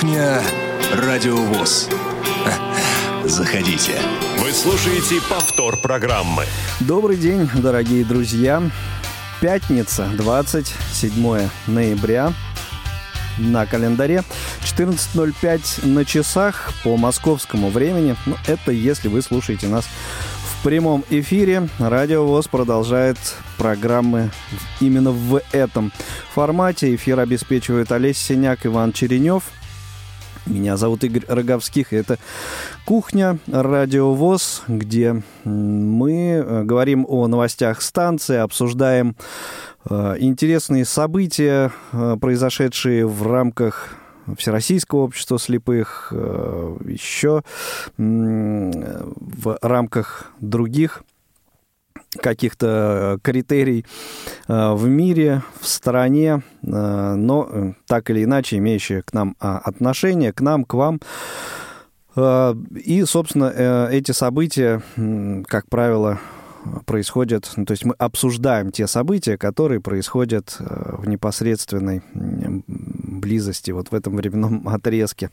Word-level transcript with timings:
Кухня 0.00 0.40
Радиовоз. 0.94 1.90
Заходите. 3.26 4.00
Вы 4.38 4.50
слушаете 4.52 5.16
повтор 5.28 5.76
программы. 5.76 6.44
Добрый 6.80 7.18
день, 7.18 7.46
дорогие 7.56 8.02
друзья. 8.06 8.62
Пятница, 9.42 10.08
27 10.16 11.50
ноября. 11.66 12.32
На 13.36 13.66
календаре 13.66 14.24
14.05 14.62 15.86
на 15.86 16.06
часах 16.06 16.72
по 16.82 16.96
московскому 16.96 17.68
времени. 17.68 18.16
Ну, 18.24 18.36
это 18.46 18.72
если 18.72 19.08
вы 19.08 19.20
слушаете 19.20 19.66
нас 19.66 19.84
в 19.84 20.64
прямом 20.64 21.04
эфире. 21.10 21.68
Радио 21.78 22.24
ВОЗ 22.24 22.48
продолжает 22.48 23.18
программы 23.58 24.30
именно 24.80 25.10
в 25.10 25.42
этом 25.52 25.92
формате. 26.32 26.94
Эфир 26.94 27.20
обеспечивает 27.20 27.92
Олесь 27.92 28.16
Синяк, 28.16 28.64
Иван 28.64 28.94
Черенев– 28.94 29.42
меня 30.46 30.76
зовут 30.76 31.04
Игорь 31.04 31.24
Роговских, 31.28 31.92
и 31.92 31.96
это 31.96 32.18
«Кухня. 32.84 33.38
Радио 33.46 34.14
ВОЗ», 34.14 34.62
где 34.68 35.22
мы 35.44 36.12
э, 36.12 36.62
говорим 36.64 37.04
о 37.08 37.26
новостях 37.26 37.82
станции, 37.82 38.36
обсуждаем 38.36 39.16
э, 39.88 40.16
интересные 40.18 40.84
события, 40.84 41.72
э, 41.92 42.16
произошедшие 42.20 43.06
в 43.06 43.26
рамках 43.26 43.94
Всероссийского 44.36 45.00
общества 45.00 45.38
слепых, 45.38 46.12
еще 46.12 47.42
в 47.96 49.58
рамках 49.60 50.30
других 50.40 51.02
каких-то 52.18 53.18
критерий 53.22 53.86
э, 54.48 54.72
в 54.72 54.88
мире, 54.88 55.42
в 55.60 55.66
стране, 55.66 56.42
э, 56.62 57.14
но 57.14 57.48
э, 57.50 57.72
так 57.86 58.10
или 58.10 58.24
иначе 58.24 58.58
имеющие 58.58 59.02
к 59.02 59.12
нам 59.12 59.36
а, 59.38 59.58
отношение, 59.58 60.32
к 60.32 60.40
нам, 60.40 60.64
к 60.64 60.74
вам. 60.74 61.00
И, 62.16 63.04
собственно, 63.06 63.88
эти 63.90 64.10
события, 64.10 64.82
как 65.46 65.68
правило, 65.68 66.18
происходят, 66.84 67.48
ну, 67.56 67.64
то 67.64 67.70
есть 67.70 67.84
мы 67.84 67.94
обсуждаем 67.98 68.72
те 68.72 68.88
события, 68.88 69.38
которые 69.38 69.80
происходят 69.80 70.56
в 70.58 71.08
непосредственной 71.08 72.02
близости, 73.20 73.70
вот 73.70 73.90
в 73.90 73.94
этом 73.94 74.16
временном 74.16 74.68
отрезке, 74.68 75.30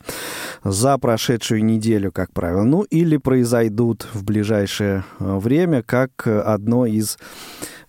за 0.62 0.98
прошедшую 0.98 1.64
неделю, 1.64 2.12
как 2.12 2.32
правило. 2.32 2.62
Ну, 2.62 2.82
или 2.82 3.16
произойдут 3.16 4.06
в 4.12 4.24
ближайшее 4.24 5.04
э, 5.18 5.38
время, 5.38 5.82
как 5.82 6.26
одно 6.26 6.86
из 6.86 7.18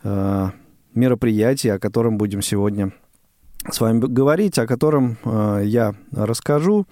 э, 0.03 0.49
мероприятий, 0.93 1.69
о 1.69 1.79
котором 1.79 2.17
будем 2.17 2.41
сегодня 2.41 2.91
с 3.69 3.79
вами 3.81 3.99
говорить, 3.99 4.57
о 4.57 4.67
котором 4.67 5.17
э, 5.23 5.63
я 5.65 5.95
расскажу 6.15 6.87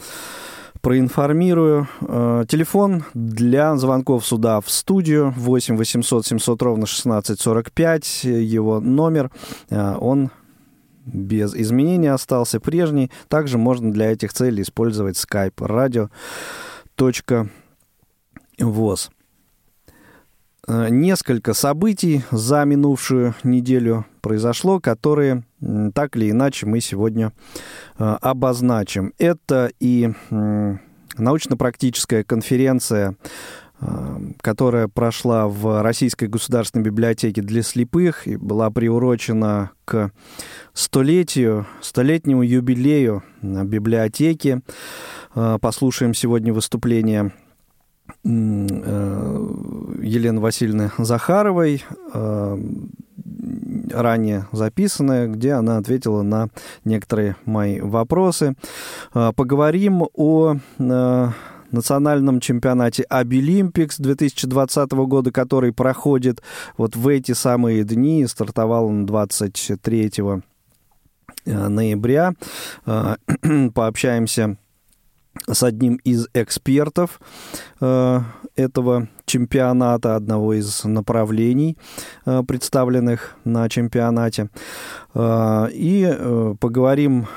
проинформирую. 0.81 1.87
Э, 2.01 2.45
телефон 2.47 3.03
для 3.13 3.75
звонков 3.77 4.25
сюда 4.25 4.61
в 4.61 4.69
студию 4.69 5.33
8 5.35 5.77
800 5.77 6.25
700 6.25 6.61
ровно 6.61 6.85
16 6.85 7.39
45. 7.39 8.23
Его 8.25 8.79
номер, 8.79 9.31
он 9.69 10.31
без 11.07 11.55
изменений 11.55 12.07
остался 12.07 12.59
прежний. 12.59 13.11
Также 13.27 13.57
можно 13.57 13.91
для 13.91 14.11
этих 14.11 14.33
целей 14.33 14.61
использовать 14.61 15.15
Skype 15.15 15.55
radio.voz. 16.97 19.09
Э, 20.67 20.89
несколько 20.89 21.53
событий 21.53 22.23
за 22.31 22.65
минувшую 22.65 23.35
неделю 23.43 24.05
произошло, 24.21 24.81
которые 24.81 25.43
так 25.95 26.17
или 26.17 26.31
иначе 26.31 26.65
мы 26.65 26.81
сегодня 26.81 27.31
э, 27.97 28.17
обозначим. 28.21 29.13
Это 29.17 29.71
и 29.79 30.11
научно-практическая 31.17 32.23
конференция 32.23 33.15
которая 34.41 34.87
прошла 34.87 35.47
в 35.47 35.83
Российской 35.83 36.25
государственной 36.25 36.83
библиотеке 36.83 37.41
для 37.41 37.61
слепых 37.61 38.27
и 38.27 38.35
была 38.35 38.71
приурочена 38.71 39.71
к 39.85 40.11
столетию, 40.73 41.67
столетнему 41.81 42.41
юбилею 42.41 43.23
библиотеки. 43.41 44.61
А, 45.35 45.59
послушаем 45.59 46.15
сегодня 46.15 46.53
выступление 46.53 47.31
э, 48.23 48.29
Елены 50.01 50.41
Васильевны 50.41 50.91
Захаровой, 50.97 51.85
а, 52.13 52.59
ранее 53.91 54.47
записанное, 54.51 55.27
где 55.27 55.53
она 55.53 55.77
ответила 55.77 56.23
на 56.23 56.49
некоторые 56.83 57.35
мои 57.45 57.79
вопросы. 57.79 58.55
Поговорим 59.13 60.07
о 60.13 60.57
национальном 61.71 62.39
чемпионате 62.39 63.03
Обилимпикс 63.03 63.97
2020 63.97 64.91
года, 64.91 65.31
который 65.31 65.73
проходит 65.73 66.41
вот 66.77 66.95
в 66.95 67.07
эти 67.07 67.33
самые 67.33 67.83
дни. 67.83 68.25
Стартовал 68.27 68.85
он 68.85 69.05
23 69.05 70.11
э, 71.45 71.67
ноября. 71.67 72.33
Э, 72.85 73.15
пообщаемся 73.73 74.57
с 75.47 75.61
одним 75.61 75.95
из 75.97 76.27
экспертов 76.33 77.19
э, 77.79 78.21
этого 78.55 79.07
чемпионата, 79.25 80.15
одного 80.15 80.53
из 80.53 80.83
направлений, 80.83 81.77
представленных 82.25 83.35
на 83.43 83.69
чемпионате. 83.69 84.49
И 85.13 86.17
поговорим 86.59 87.27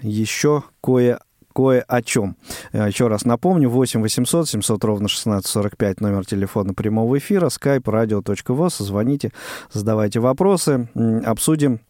еще 0.00 0.62
кое 0.82 1.18
кое 1.54 1.80
о 1.86 2.02
чем. 2.02 2.36
Э, 2.72 2.88
еще 2.88 3.08
раз 3.08 3.24
напомню, 3.24 3.70
8 3.70 4.02
800 4.02 4.48
700 4.48 4.84
ровно 4.84 5.06
1645 5.06 6.00
номер 6.00 6.26
телефона 6.26 6.74
прямого 6.74 7.16
эфира, 7.16 7.46
skype 7.46 7.84
radio.voz, 7.84 8.82
звоните, 8.82 9.30
задавайте 9.72 10.20
вопросы, 10.20 10.88
обсудим 11.24 11.80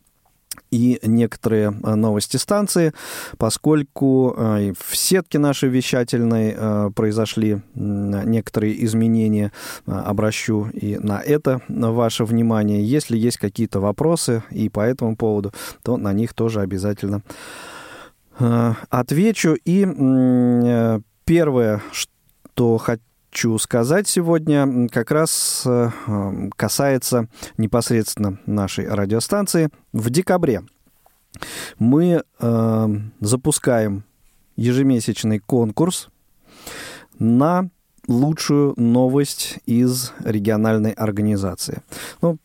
и 0.70 1.00
некоторые 1.02 1.74
э, 1.82 1.94
новости 1.94 2.36
станции, 2.36 2.92
поскольку 3.38 4.34
э, 4.36 4.72
в 4.78 4.96
сетке 4.96 5.38
нашей 5.38 5.68
вещательной 5.68 6.92
произошли 6.92 7.62
некоторые 7.74 8.84
изменения, 8.84 9.50
обращу 9.86 10.68
и 10.72 10.98
на 10.98 11.20
это 11.20 11.62
ваше 11.68 12.24
внимание. 12.24 12.84
Если 12.84 13.16
есть 13.16 13.38
какие-то 13.38 13.80
вопросы 13.80 14.42
и 14.50 14.68
по 14.68 14.80
этому 14.80 15.16
поводу, 15.16 15.52
то 15.82 15.96
на 15.96 16.12
них 16.12 16.34
тоже 16.34 16.60
обязательно 16.60 17.22
отвечу. 18.38 19.56
И 19.64 19.86
э, 19.86 21.00
первое, 21.24 21.82
что 21.92 22.78
хочу 22.78 23.58
сказать 23.58 24.08
сегодня, 24.08 24.88
как 24.88 25.10
раз 25.10 25.62
э, 25.66 25.90
касается 26.56 27.28
непосредственно 27.56 28.38
нашей 28.46 28.88
радиостанции. 28.88 29.70
В 29.92 30.10
декабре 30.10 30.62
мы 31.78 32.22
запускаем 33.18 34.04
ежемесячный 34.54 35.40
конкурс 35.40 36.08
на 37.18 37.68
лучшую 38.06 38.74
новость 38.76 39.58
из 39.66 40.12
региональной 40.24 40.92
организации. 40.92 41.82
Ну, 42.22 42.38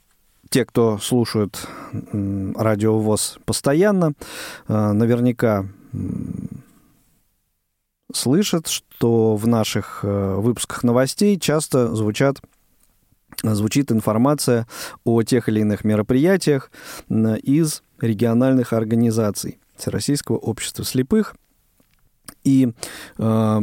те, 0.50 0.66
кто 0.66 0.98
слушают 0.98 1.68
радио 1.92 2.98
ВОЗ 2.98 3.38
постоянно, 3.46 4.14
наверняка 4.68 5.68
слышат, 8.14 8.68
что 8.68 9.36
в 9.36 9.48
наших 9.48 10.00
э, 10.04 10.36
выпусках 10.36 10.84
новостей 10.84 11.40
часто 11.40 11.96
звучат 11.96 12.42
звучит 13.44 13.92
информация 13.92 14.68
о 15.06 15.22
тех 15.24 15.48
или 15.48 15.62
иных 15.62 15.86
мероприятиях 15.86 16.72
из 17.10 17.84
региональных 18.02 18.74
организаций 18.74 19.60
Всероссийского 19.78 20.38
общества 20.38 20.84
слепых. 20.84 21.36
И 22.44 22.72
э, 23.18 23.62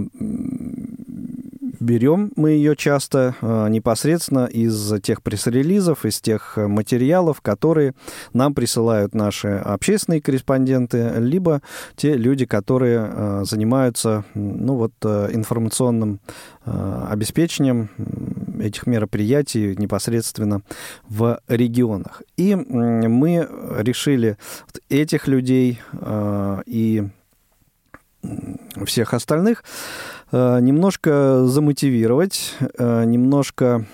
берем 1.80 2.32
мы 2.36 2.50
ее 2.50 2.76
часто 2.76 3.34
э, 3.40 3.68
непосредственно 3.68 4.46
из 4.46 5.00
тех 5.02 5.22
пресс-релизов, 5.22 6.04
из 6.04 6.20
тех 6.20 6.56
э, 6.56 6.66
материалов, 6.66 7.40
которые 7.40 7.94
нам 8.32 8.54
присылают 8.54 9.14
наши 9.14 9.48
общественные 9.48 10.20
корреспонденты, 10.20 11.12
либо 11.18 11.62
те 11.96 12.14
люди, 12.14 12.46
которые 12.46 13.08
э, 13.08 13.44
занимаются 13.44 14.24
ну, 14.34 14.74
вот, 14.76 14.92
информационным 15.04 16.20
обеспечением 16.64 17.90
этих 18.60 18.86
мероприятий 18.86 19.76
непосредственно 19.76 20.62
в 21.08 21.38
регионах. 21.46 22.22
И 22.36 22.56
мы 22.56 23.48
решили 23.78 24.36
этих 24.88 25.28
людей 25.28 25.80
и 26.66 27.08
всех 28.84 29.14
остальных 29.14 29.62
Э, 30.32 30.58
немножко 30.60 31.46
замотивировать, 31.46 32.54
э, 32.78 33.04
немножко 33.04 33.86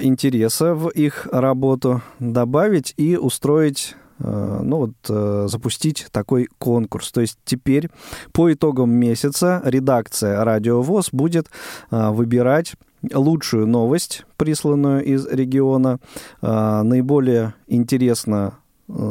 интереса 0.00 0.74
в 0.74 0.88
их 0.88 1.26
работу 1.30 2.02
добавить 2.18 2.94
и 2.96 3.16
устроить 3.16 3.96
ну, 4.18 4.76
вот, 5.06 5.50
запустить 5.50 6.06
такой 6.12 6.48
конкурс. 6.58 7.10
То 7.12 7.20
есть 7.20 7.38
теперь 7.44 7.90
по 8.32 8.52
итогам 8.52 8.90
месяца 8.90 9.60
редакция 9.64 10.44
«Радио 10.44 10.80
ВОЗ» 10.82 11.08
будет 11.12 11.48
выбирать 11.90 12.74
лучшую 13.12 13.66
новость, 13.66 14.24
присланную 14.36 15.04
из 15.04 15.26
региона, 15.26 15.98
наиболее 16.40 17.54
интересно 17.66 18.54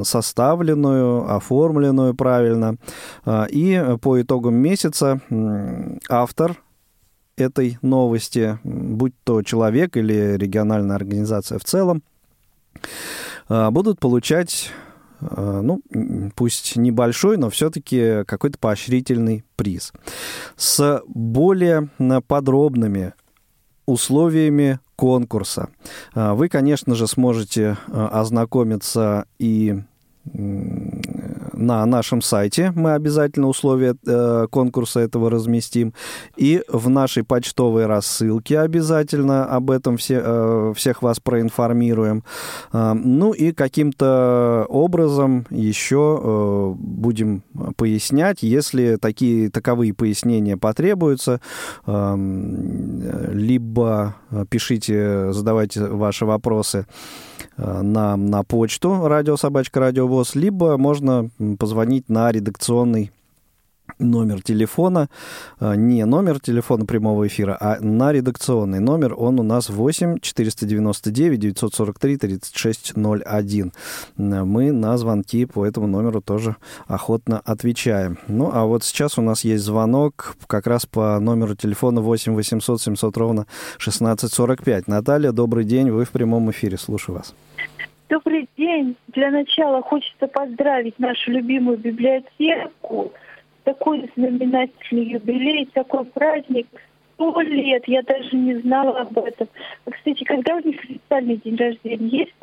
составленную, 0.03 1.33
оформленную 1.33 2.13
правильно. 2.13 2.77
И 3.49 3.95
по 4.01 4.21
итогам 4.21 4.55
месяца 4.55 5.19
автор 6.09 6.57
этой 7.37 7.77
новости, 7.81 8.59
будь 8.63 9.13
то 9.23 9.41
человек 9.41 9.97
или 9.97 10.35
региональная 10.37 10.95
организация 10.95 11.59
в 11.59 11.63
целом, 11.63 12.03
а, 13.49 13.71
будут 13.71 13.99
получать 13.99 14.71
а, 15.19 15.61
ну, 15.61 15.81
пусть 16.35 16.75
небольшой, 16.75 17.37
но 17.37 17.49
все-таки 17.49 18.23
какой-то 18.25 18.57
поощрительный 18.59 19.43
приз. 19.55 19.93
С 20.55 21.01
более 21.07 21.89
подробными 22.27 23.13
условиями 23.85 24.79
конкурса 24.95 25.69
вы, 26.15 26.49
конечно 26.49 26.95
же, 26.95 27.07
сможете 27.07 27.77
ознакомиться 27.91 29.25
и 29.39 29.81
на 30.33 31.85
нашем 31.85 32.21
сайте. 32.21 32.71
Мы 32.75 32.93
обязательно 32.93 33.47
условия 33.47 33.95
э, 34.05 34.47
конкурса 34.49 35.01
этого 35.01 35.29
разместим. 35.29 35.93
И 36.37 36.63
в 36.67 36.89
нашей 36.89 37.23
почтовой 37.23 37.85
рассылке 37.85 38.59
обязательно 38.59 39.45
об 39.45 39.69
этом 39.69 39.97
все, 39.97 40.21
э, 40.23 40.73
всех 40.75 41.01
вас 41.01 41.19
проинформируем. 41.19 42.23
Э, 42.71 42.93
ну 42.93 43.33
и 43.33 43.51
каким-то 43.51 44.65
образом 44.69 45.45
еще 45.49 46.21
э, 46.23 46.73
будем 46.77 47.43
пояснять, 47.75 48.43
если 48.43 48.95
такие 48.95 49.49
таковые 49.49 49.93
пояснения 49.93 50.57
потребуются, 50.57 51.41
э, 51.85 53.29
либо 53.33 54.15
пишите, 54.49 55.31
задавайте 55.33 55.85
ваши 55.87 56.25
вопросы 56.25 56.85
Э, 57.57 57.81
на, 57.81 58.15
на 58.17 58.43
почту 58.43 59.07
радиособачка 59.07 59.79
радиовоз, 59.79 60.35
либо 60.35 60.77
можно 60.77 61.29
позвонить 61.59 62.09
на 62.09 62.31
редакционный 62.31 63.11
номер 63.99 64.41
телефона, 64.41 65.09
э, 65.59 65.75
не 65.75 66.05
номер 66.05 66.39
телефона 66.39 66.85
прямого 66.85 67.27
эфира, 67.27 67.57
а 67.59 67.77
на 67.79 68.11
редакционный 68.11 68.79
номер. 68.79 69.13
Он 69.17 69.39
у 69.39 69.43
нас 69.43 69.69
8 69.69 70.19
499 70.19 71.39
943 71.39 72.17
3601. 72.17 73.71
Мы 74.17 74.71
на 74.71 74.97
звонки 74.97 75.45
по 75.45 75.65
этому 75.65 75.87
номеру 75.87 76.21
тоже 76.21 76.55
охотно 76.87 77.41
отвечаем. 77.45 78.17
Ну, 78.27 78.49
а 78.53 78.65
вот 78.65 78.83
сейчас 78.83 79.17
у 79.17 79.21
нас 79.21 79.43
есть 79.43 79.63
звонок 79.63 80.35
как 80.47 80.67
раз 80.67 80.85
по 80.85 81.19
номеру 81.19 81.55
телефона 81.55 82.01
8 82.01 82.33
800 82.33 82.81
700 82.81 83.17
ровно 83.17 83.45
1645. 83.77 84.87
Наталья, 84.87 85.31
добрый 85.31 85.65
день, 85.65 85.91
вы 85.91 86.05
в 86.05 86.11
прямом 86.11 86.51
эфире, 86.51 86.77
слушаю 86.77 87.17
вас. 87.17 87.33
Добрый 88.09 88.47
день. 88.57 88.95
Для 89.07 89.31
начала 89.31 89.81
хочется 89.81 90.27
поздравить 90.27 90.99
нашу 90.99 91.31
любимую 91.31 91.77
библиотеку 91.77 93.11
такой 93.63 94.09
знаменательный 94.15 95.05
юбилей, 95.11 95.69
такой 95.73 96.05
праздник. 96.05 96.67
Сто 97.15 97.39
лет, 97.41 97.83
я 97.87 98.01
даже 98.01 98.35
не 98.35 98.59
знала 98.61 99.01
об 99.01 99.17
этом. 99.17 99.47
Кстати, 99.89 100.23
когда 100.23 100.55
у 100.55 100.59
них 100.59 100.79
официальный 100.83 101.37
день 101.37 101.55
рождения? 101.55 102.07
Есть 102.07 102.33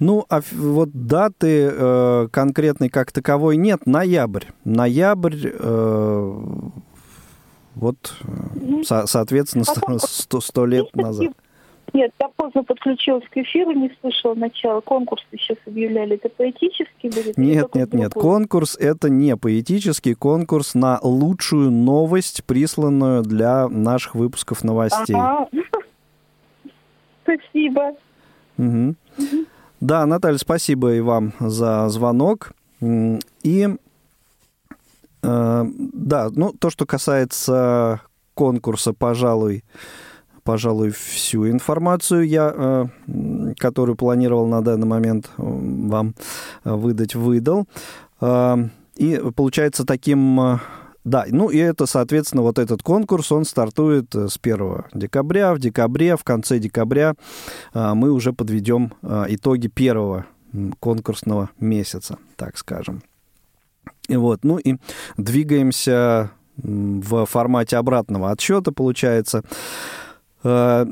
ну, 0.00 0.26
а 0.28 0.40
вот 0.52 0.90
даты 0.92 1.70
э, 1.72 2.28
конкретной 2.30 2.90
как 2.90 3.12
таковой 3.12 3.56
нет. 3.56 3.86
Ноябрь. 3.86 4.44
Ноябрь, 4.64 5.48
э, 5.52 6.42
вот, 7.74 8.14
э, 8.22 8.82
со, 8.84 9.06
соответственно, 9.06 9.64
сто 10.40 10.66
лет 10.66 10.94
назад. 10.94 11.32
Нет, 11.94 12.12
я 12.20 12.28
поздно 12.34 12.64
подключилась 12.64 13.24
к 13.30 13.36
эфиру, 13.36 13.70
не 13.70 13.88
слышала 14.00 14.34
начала. 14.34 14.80
Конкурс 14.80 15.22
сейчас 15.30 15.56
объявляли. 15.64 16.16
Это 16.16 16.28
поэтический 16.28 17.08
будет? 17.08 17.38
Нет, 17.38 17.72
нет, 17.76 17.94
нет. 17.94 18.12
Конкурс 18.12 18.76
это 18.76 19.08
не 19.08 19.36
поэтический 19.36 20.14
конкурс 20.14 20.74
на 20.74 20.98
лучшую 21.00 21.70
новость, 21.70 22.44
присланную 22.44 23.22
для 23.22 23.68
наших 23.68 24.16
выпусков 24.16 24.64
новостей. 24.64 25.14
Ага. 25.16 25.48
Спасибо. 27.22 27.92
Угу. 28.58 28.94
Угу. 29.18 29.44
Да, 29.80 30.04
Наталья, 30.04 30.38
спасибо 30.38 30.94
и 30.94 31.00
вам 31.00 31.32
за 31.38 31.88
звонок. 31.90 32.54
И 32.80 33.68
э, 35.22 35.64
да, 35.92 36.28
ну 36.34 36.52
то, 36.52 36.70
что 36.70 36.86
касается 36.86 38.00
конкурса, 38.34 38.92
пожалуй, 38.92 39.62
пожалуй, 40.44 40.90
всю 40.90 41.48
информацию 41.48 42.28
я, 42.28 42.52
э, 42.54 42.84
которую 43.58 43.96
планировал 43.96 44.46
на 44.46 44.62
данный 44.62 44.86
момент 44.86 45.30
э, 45.36 45.42
вам 45.42 46.14
выдать, 46.64 47.14
выдал. 47.14 47.66
Э, 48.20 48.56
и 48.96 49.20
получается 49.34 49.84
таким... 49.84 50.60
Да, 51.02 51.26
ну 51.28 51.50
и 51.50 51.58
это, 51.58 51.84
соответственно, 51.84 52.42
вот 52.42 52.58
этот 52.58 52.82
конкурс, 52.82 53.30
он 53.30 53.44
стартует 53.44 54.14
с 54.14 54.38
1 54.40 54.84
декабря. 54.94 55.52
В 55.52 55.58
декабре, 55.58 56.16
в 56.16 56.24
конце 56.24 56.58
декабря 56.58 57.14
мы 57.74 58.10
уже 58.10 58.32
подведем 58.32 58.94
итоги 59.02 59.68
первого 59.68 60.24
конкурсного 60.80 61.50
месяца, 61.60 62.16
так 62.36 62.56
скажем. 62.56 63.02
И 64.08 64.16
вот, 64.16 64.44
ну 64.44 64.56
и 64.56 64.76
двигаемся 65.18 66.30
в 66.56 67.26
формате 67.26 67.76
обратного 67.76 68.30
отсчета, 68.30 68.72
получается. 68.72 69.42
Э, 70.44 70.84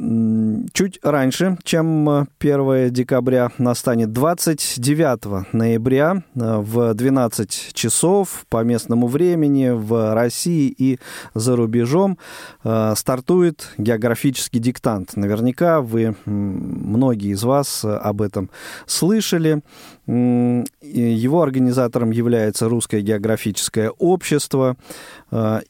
чуть 0.72 0.98
раньше, 1.02 1.58
чем 1.62 2.26
1 2.38 2.90
декабря, 2.90 3.50
настанет 3.58 4.10
29 4.10 5.52
ноября 5.52 6.22
э, 6.34 6.56
в 6.56 6.94
12 6.94 7.74
часов 7.74 8.46
по 8.48 8.64
местному 8.64 9.08
времени 9.08 9.68
в 9.68 10.14
России 10.14 10.74
и 10.76 10.98
за 11.34 11.54
рубежом 11.56 12.18
э, 12.64 12.94
стартует 12.96 13.68
географический 13.76 14.58
диктант. 14.58 15.16
Наверняка 15.16 15.82
вы, 15.82 16.16
многие 16.24 17.32
из 17.32 17.42
вас 17.44 17.84
об 17.84 18.22
этом 18.22 18.48
слышали. 18.86 19.62
Его 20.06 21.42
организатором 21.42 22.10
является 22.10 22.68
Русское 22.68 23.02
географическое 23.02 23.90
общество. 23.90 24.76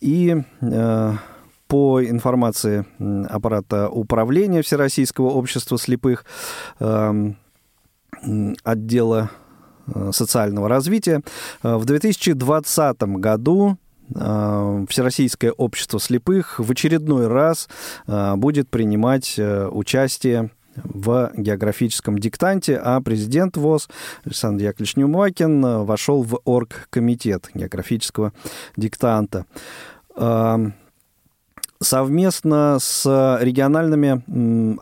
И 0.00 0.42
по 1.72 2.04
информации 2.04 2.84
аппарата 3.30 3.88
управления 3.88 4.60
Всероссийского 4.60 5.30
общества 5.30 5.78
слепых, 5.78 6.26
эм, 6.80 7.38
отдела 8.62 9.30
э, 9.86 10.10
социального 10.12 10.68
развития, 10.68 11.22
э, 11.62 11.76
в 11.76 11.86
2020 11.86 13.02
году 13.16 13.78
э, 14.14 14.84
Всероссийское 14.86 15.50
общество 15.50 15.98
слепых 15.98 16.58
в 16.58 16.70
очередной 16.70 17.26
раз 17.26 17.70
будет 18.06 18.68
принимать 18.68 19.40
участие 19.40 20.50
в 20.76 21.32
географическом 21.34 22.18
диктанте, 22.18 22.76
а 22.76 23.00
президент 23.00 23.56
ВОЗ 23.56 23.88
Александр 24.26 24.64
Яковлевич 24.64 24.96
Нюмакин 24.96 25.62
вошел 25.86 26.22
в 26.22 26.38
оргкомитет 26.44 27.48
географического 27.54 28.34
диктанта. 28.76 29.46
Совместно 31.82 32.78
с 32.80 33.04
региональными, 33.40 34.22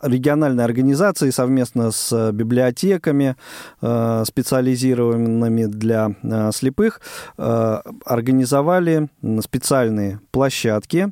региональной 0.05 0.63
организацией, 0.63 1.31
совместно 1.31 1.91
с 1.91 2.31
библиотеками, 2.31 3.35
э, 3.81 4.23
специализированными 4.25 5.65
для 5.65 6.15
э, 6.21 6.51
слепых, 6.53 7.01
э, 7.37 7.81
организовали 8.05 9.09
специальные 9.41 10.19
площадки 10.31 11.11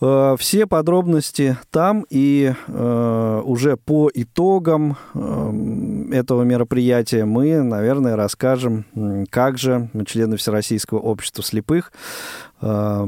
Э, 0.01 0.37
все 0.39 0.67
подробности 0.67 1.59
там 1.71 2.07
и 2.09 2.55
э, 2.67 3.43
уже 3.45 3.77
по 3.77 4.11
итогам 4.13 4.97
э, 5.15 6.09
этого 6.13 6.43
мероприятия 6.43 7.25
мы, 7.25 7.63
наверное, 7.63 8.17
расскажем, 8.17 8.85
как 9.31 9.59
же 9.59 9.91
члены 10.07 10.37
Всероссийского 10.37 10.99
общества 10.99 11.43
слепых 11.43 11.93
э, 12.61 13.07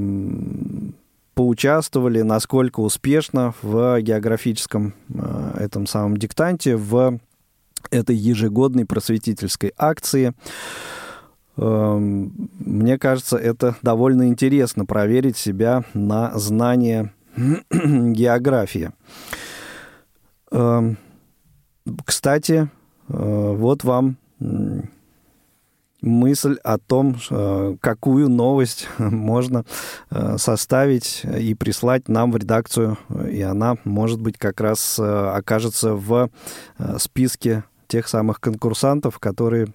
поучаствовали, 1.35 2.23
насколько 2.23 2.81
успешно 2.81 3.55
в 3.63 4.01
географическом 4.01 4.95
э, 5.09 5.53
этом 5.61 5.87
самом 5.87 6.17
диктанте, 6.17 6.77
в 6.77 7.19
этой 7.91 8.15
ежегодной 8.15 8.85
просветительской 8.85 9.73
акции. 9.79 10.27
Эм, 10.29 10.35
мне 11.61 12.99
кажется, 12.99 13.37
это 13.37 13.77
довольно 13.83 14.29
интересно 14.29 14.87
проверить 14.87 15.37
себя 15.37 15.85
на 15.93 16.39
знание 16.39 17.13
географии. 17.37 18.93
Эм, 20.51 20.97
кстати, 22.05 22.69
э, 23.09 23.55
вот 23.57 23.85
вам 23.85 24.17
мысль 26.03 26.57
о 26.65 26.79
том, 26.79 27.17
э, 27.31 27.77
какую 27.81 28.31
новость 28.31 28.89
можно 28.99 29.65
э, 30.11 30.39
составить 30.39 31.23
и 31.25 31.55
прислать 31.55 32.09
нам 32.09 32.33
в 32.33 32.37
редакцию, 32.37 32.97
и 33.31 33.43
она, 33.43 33.77
может 33.85 34.21
быть, 34.21 34.39
как 34.39 34.61
раз 34.61 34.99
окажется 34.99 35.95
в 35.95 36.31
списке 36.99 37.65
тех 37.87 38.09
самых 38.09 38.41
конкурсантов, 38.41 39.19
которые 39.19 39.69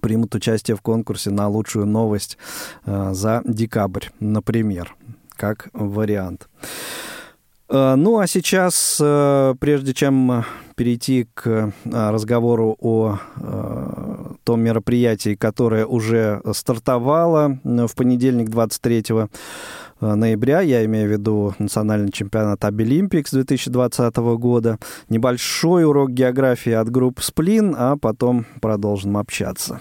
примут 0.00 0.34
участие 0.34 0.76
в 0.76 0.82
конкурсе 0.82 1.30
на 1.30 1.48
лучшую 1.48 1.86
новость 1.86 2.38
э, 2.86 3.10
за 3.12 3.42
декабрь, 3.44 4.06
например, 4.20 4.94
как 5.36 5.68
вариант. 5.72 6.48
Э, 7.68 7.94
ну 7.96 8.18
а 8.18 8.26
сейчас, 8.26 8.98
э, 9.00 9.54
прежде 9.58 9.94
чем 9.94 10.44
перейти 10.76 11.28
к 11.34 11.72
разговору 11.84 12.76
о 12.80 13.18
том 14.42 14.60
мероприятии, 14.60 15.36
которое 15.36 15.86
уже 15.86 16.42
стартовало 16.52 17.60
в 17.62 17.94
понедельник 17.94 18.48
23 18.48 19.04
Э, 19.12 19.28
ноября, 20.04 20.60
я 20.60 20.84
имею 20.84 21.08
в 21.08 21.12
виду 21.12 21.54
национальный 21.58 22.12
чемпионат 22.12 22.64
Обилимпикс 22.64 23.30
2020 23.30 24.16
года. 24.16 24.78
Небольшой 25.08 25.84
урок 25.84 26.10
географии 26.10 26.72
от 26.72 26.90
группы 26.90 27.22
«Сплин», 27.22 27.74
а 27.76 27.96
потом 27.96 28.44
продолжим 28.60 29.16
общаться. 29.16 29.80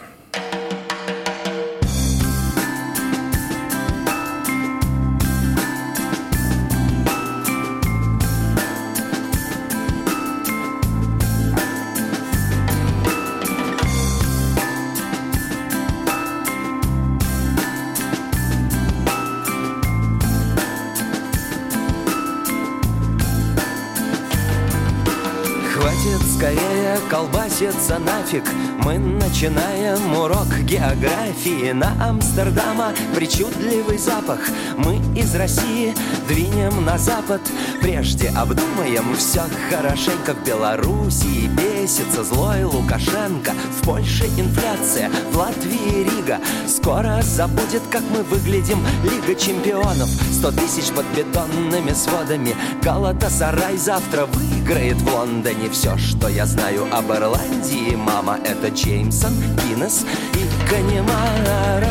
Нафиг 28.34 28.50
Мы 28.84 28.98
начинаем 28.98 30.16
урок 30.18 30.48
географии 30.64 31.72
На 31.72 31.94
Амстердама. 32.10 32.94
Причудливый 33.16 33.98
запах 33.98 34.40
Мы 34.78 34.98
из 35.16 35.34
России 35.36 35.94
двинем 36.28 36.86
на 36.86 36.98
запад. 36.98 37.42
Прежде 37.82 38.30
обдумаем 38.30 39.16
все 39.16 39.44
хорошенько 39.70 40.34
В 40.34 40.46
Белоруссии 40.46 41.48
бесится 41.48 42.24
злой 42.24 42.64
Лукашенко 42.64 43.54
В 43.80 43.86
Польше 43.86 44.26
инфляция, 44.38 45.10
в 45.32 45.38
Латвии 45.38 46.04
Рига. 46.04 46.40
Скоро 46.68 47.22
забудет, 47.22 47.82
как 47.90 48.02
мы 48.14 48.24
выглядим 48.24 48.80
Лига 49.04 49.40
чемпионов. 49.40 50.10
Сто 50.32 50.52
тысяч 50.52 50.92
под 50.92 51.06
бетонными 51.16 51.94
сводами. 51.94 52.56
Галата-Сарай 52.82 53.78
завтра 53.78 54.26
выиграет 54.26 54.98
в 54.98 55.14
Лондоне. 55.14 55.70
Все, 55.72 55.98
что 55.98 56.28
я 56.28 56.46
знаю 56.46 56.88
об 56.92 57.12
Ирландии 57.12 57.96
Мама, 58.26 58.40
это 58.46 58.70
Джеймсон, 58.70 59.34
Гиннес 59.58 60.06
и 60.34 60.70
Канемара 60.70 61.84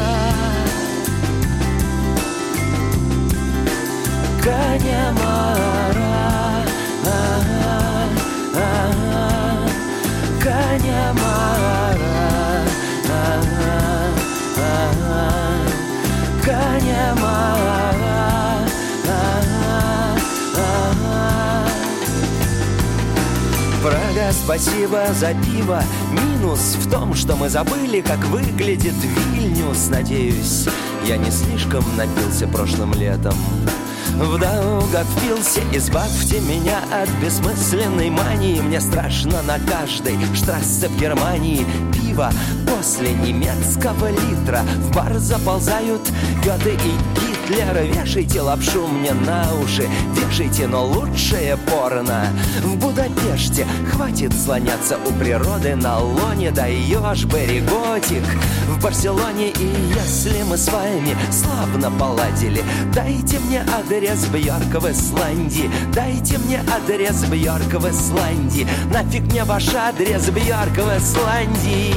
Канемара 4.42 5.41
спасибо 24.44 25.06
за 25.14 25.34
пиво. 25.34 25.82
Минус 26.11 26.76
в 26.76 26.90
том, 26.90 27.14
что 27.14 27.37
мы 27.37 27.49
забыли, 27.49 28.00
как 28.00 28.18
выглядит 28.26 28.94
Вильнюс 28.94 29.88
Надеюсь, 29.88 30.66
я 31.06 31.16
не 31.16 31.30
слишком 31.30 31.84
напился 31.96 32.46
прошлым 32.49 32.92
летом. 32.94 33.34
Вдруг 34.14 34.90
впился, 35.16 35.61
избавьте 35.72 36.40
меня 36.40 36.80
от 36.92 37.08
бессмысленной 37.22 38.11
мании. 38.11 38.61
Мне 38.61 38.80
страшно 38.80 39.42
на 39.42 39.58
каждой 39.58 40.18
штрассе 40.34 40.88
в 40.88 41.00
Германии. 41.00 41.64
Пиво 41.92 42.30
после 42.66 43.12
немецкого 43.12 44.11
литра. 44.11 44.62
В 44.78 44.94
бар 44.94 45.18
заползают 45.18 46.02
Гёте 46.44 46.75
и 46.75 47.31
Гитлера 47.52 47.82
Вешайте 47.82 48.40
лапшу 48.40 48.87
мне 48.87 49.12
на 49.12 49.44
уши. 49.62 49.87
Вешайте, 50.14 50.66
но 50.66 50.87
лучшее 50.87 51.59
порно. 51.59 52.28
В 52.62 52.76
Будапеште 52.76 53.66
хватит 53.90 54.32
слоняться 54.32 54.99
у 55.06 55.12
природы. 55.12 55.75
На 55.76 55.99
лоне 55.99 56.50
даешь 56.50 57.25
береготик 57.25 58.25
В 58.68 58.82
Барселоне 58.82 59.50
и 59.50 59.92
если 59.94 60.42
мы 60.44 60.56
с 60.56 60.68
вами 60.71 61.16
славно 61.30 61.90
поладили 61.99 62.62
Дайте 62.94 63.38
мне 63.40 63.62
адрес 63.78 64.25
Бьорка 64.26 64.80
в 64.80 64.90
Исландии. 64.90 65.71
Дайте 65.94 66.38
мне 66.38 66.62
адрес 66.75 67.25
Бьорка 67.25 67.78
в 67.78 67.90
Исландии. 67.90 68.66
Нафиг 68.92 69.25
мне 69.25 69.44
ваш 69.44 69.75
адрес 69.75 70.30
Бьорка 70.30 70.85
в 70.85 70.99
Исландии. 70.99 71.94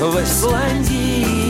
В 0.00 0.22
Исландии. 0.22 1.47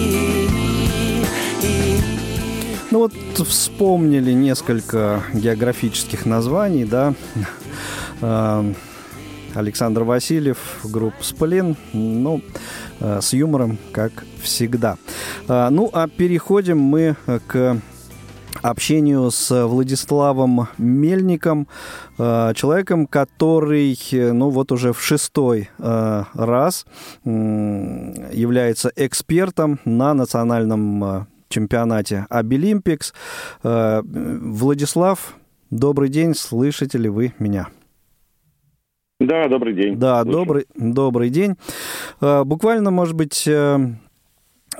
Ну 2.90 3.00
вот 3.00 3.12
вспомнили 3.46 4.32
несколько 4.32 5.22
географических 5.32 6.26
названий, 6.26 6.84
да. 6.84 7.14
А, 8.20 8.64
Александр 9.54 10.02
Васильев, 10.02 10.58
группа 10.82 11.22
«Сплин», 11.22 11.76
ну, 11.92 12.42
а, 12.98 13.20
с 13.20 13.32
юмором, 13.32 13.78
как 13.92 14.24
всегда. 14.42 14.96
А, 15.46 15.70
ну, 15.70 15.88
а 15.92 16.08
переходим 16.08 16.78
мы 16.78 17.14
к 17.46 17.80
общению 18.62 19.30
с 19.30 19.66
Владиславом 19.66 20.66
Мельником, 20.78 21.68
человеком, 22.16 23.06
который, 23.06 23.96
ну 24.10 24.50
вот 24.50 24.72
уже 24.72 24.92
в 24.92 25.00
шестой 25.00 25.70
раз 25.78 26.84
является 27.14 28.90
экспертом 28.96 29.78
на 29.84 30.12
национальном 30.14 31.28
чемпионате 31.48 32.26
Обилимпикс. 32.30 33.12
Владислав, 33.62 35.36
добрый 35.70 36.08
день, 36.08 36.34
слышите 36.34 36.98
ли 36.98 37.08
вы 37.08 37.34
меня? 37.38 37.68
Да, 39.20 39.48
добрый 39.48 39.74
день. 39.74 39.96
Да, 39.98 40.22
добрый, 40.24 40.66
добрый 40.76 41.30
день. 41.30 41.56
Буквально, 42.20 42.90
может 42.90 43.16
быть, 43.16 43.48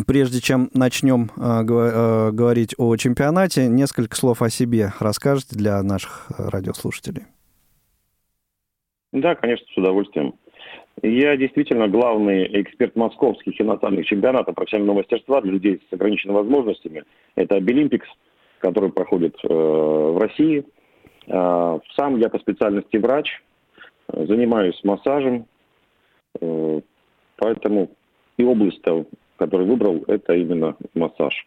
Прежде 0.06 0.40
чем 0.40 0.70
начнем 0.74 1.30
э, 1.36 1.62
э, 1.62 2.30
говорить 2.30 2.74
о 2.78 2.94
чемпионате, 2.96 3.66
несколько 3.66 4.14
слов 4.14 4.42
о 4.42 4.50
себе 4.50 4.92
расскажете 5.00 5.56
для 5.56 5.82
наших 5.82 6.28
э, 6.30 6.48
радиослушателей. 6.48 7.24
Да, 9.12 9.34
конечно, 9.34 9.66
с 9.72 9.76
удовольствием. 9.76 10.34
Я 11.02 11.36
действительно 11.36 11.88
главный 11.88 12.62
эксперт 12.62 12.96
московских 12.96 13.52
и 13.52 14.04
чемпионатов 14.04 14.54
профессионального 14.54 14.98
мастерства 14.98 15.40
для 15.40 15.52
людей 15.52 15.80
с 15.88 15.92
ограниченными 15.92 16.38
возможностями. 16.38 17.04
Это 17.36 17.56
Обилимпикс, 17.56 18.08
который 18.58 18.90
проходит 18.90 19.36
э, 19.42 19.48
в 19.48 20.18
России. 20.18 20.64
Э, 21.26 21.78
сам 21.96 22.18
я 22.18 22.28
по 22.28 22.38
специальности 22.38 22.96
врач, 22.96 23.42
занимаюсь 24.12 24.80
массажем, 24.82 25.46
э, 26.40 26.80
поэтому 27.36 27.90
и 28.36 28.44
область, 28.44 28.82
которую 29.36 29.68
выбрал, 29.68 30.04
это 30.08 30.34
именно 30.34 30.76
массаж. 30.94 31.46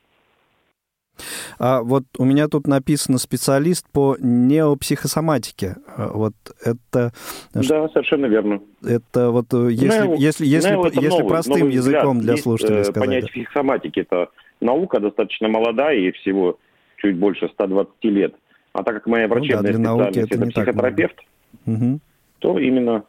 А 1.63 1.83
вот 1.83 2.05
у 2.17 2.25
меня 2.25 2.47
тут 2.47 2.65
написано 2.65 3.19
специалист 3.19 3.85
по 3.91 4.17
неопсихосоматике. 4.19 5.75
А 5.95 6.07
вот 6.11 6.33
это... 6.65 7.11
Да, 7.53 7.87
совершенно 7.89 8.25
верно. 8.25 8.61
Это 8.83 9.29
вот 9.29 9.53
э, 9.53 9.67
если, 9.69 10.07
Нео, 10.07 10.15
если, 10.15 10.47
если, 10.47 10.71
Нео 10.71 10.85
если 10.87 11.09
новый, 11.09 11.27
простым 11.27 11.59
новый 11.59 11.73
языком 11.73 12.19
для 12.19 12.37
слушателей 12.37 12.79
Есть, 12.79 12.89
сказать. 12.89 13.07
Понятие 13.07 13.31
психосоматики– 13.31 13.99
это 14.11 14.29
наука 14.59 14.99
достаточно 14.99 15.49
молодая 15.49 15.97
и 15.97 16.11
всего 16.13 16.57
чуть 16.97 17.15
больше 17.17 17.47
120 17.49 17.93
лет. 18.05 18.33
А 18.73 18.81
так 18.81 18.95
как 18.95 19.05
моя 19.05 19.27
врачебная 19.27 19.77
ну, 19.77 19.97
да, 19.99 20.05
специальность– 20.05 20.31
это, 20.31 20.43
это 20.43 20.51
психотерапевт, 20.51 21.19
угу. 21.67 21.99
то 22.39 22.57
именно 22.57 23.03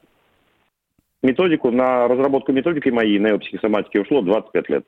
методику, 1.22 1.70
на 1.70 2.06
разработку 2.06 2.52
методики 2.52 2.90
моей 2.90 3.18
неопсихосоматики 3.18 3.96
ушло 3.96 4.20
25 4.20 4.68
лет. 4.68 4.84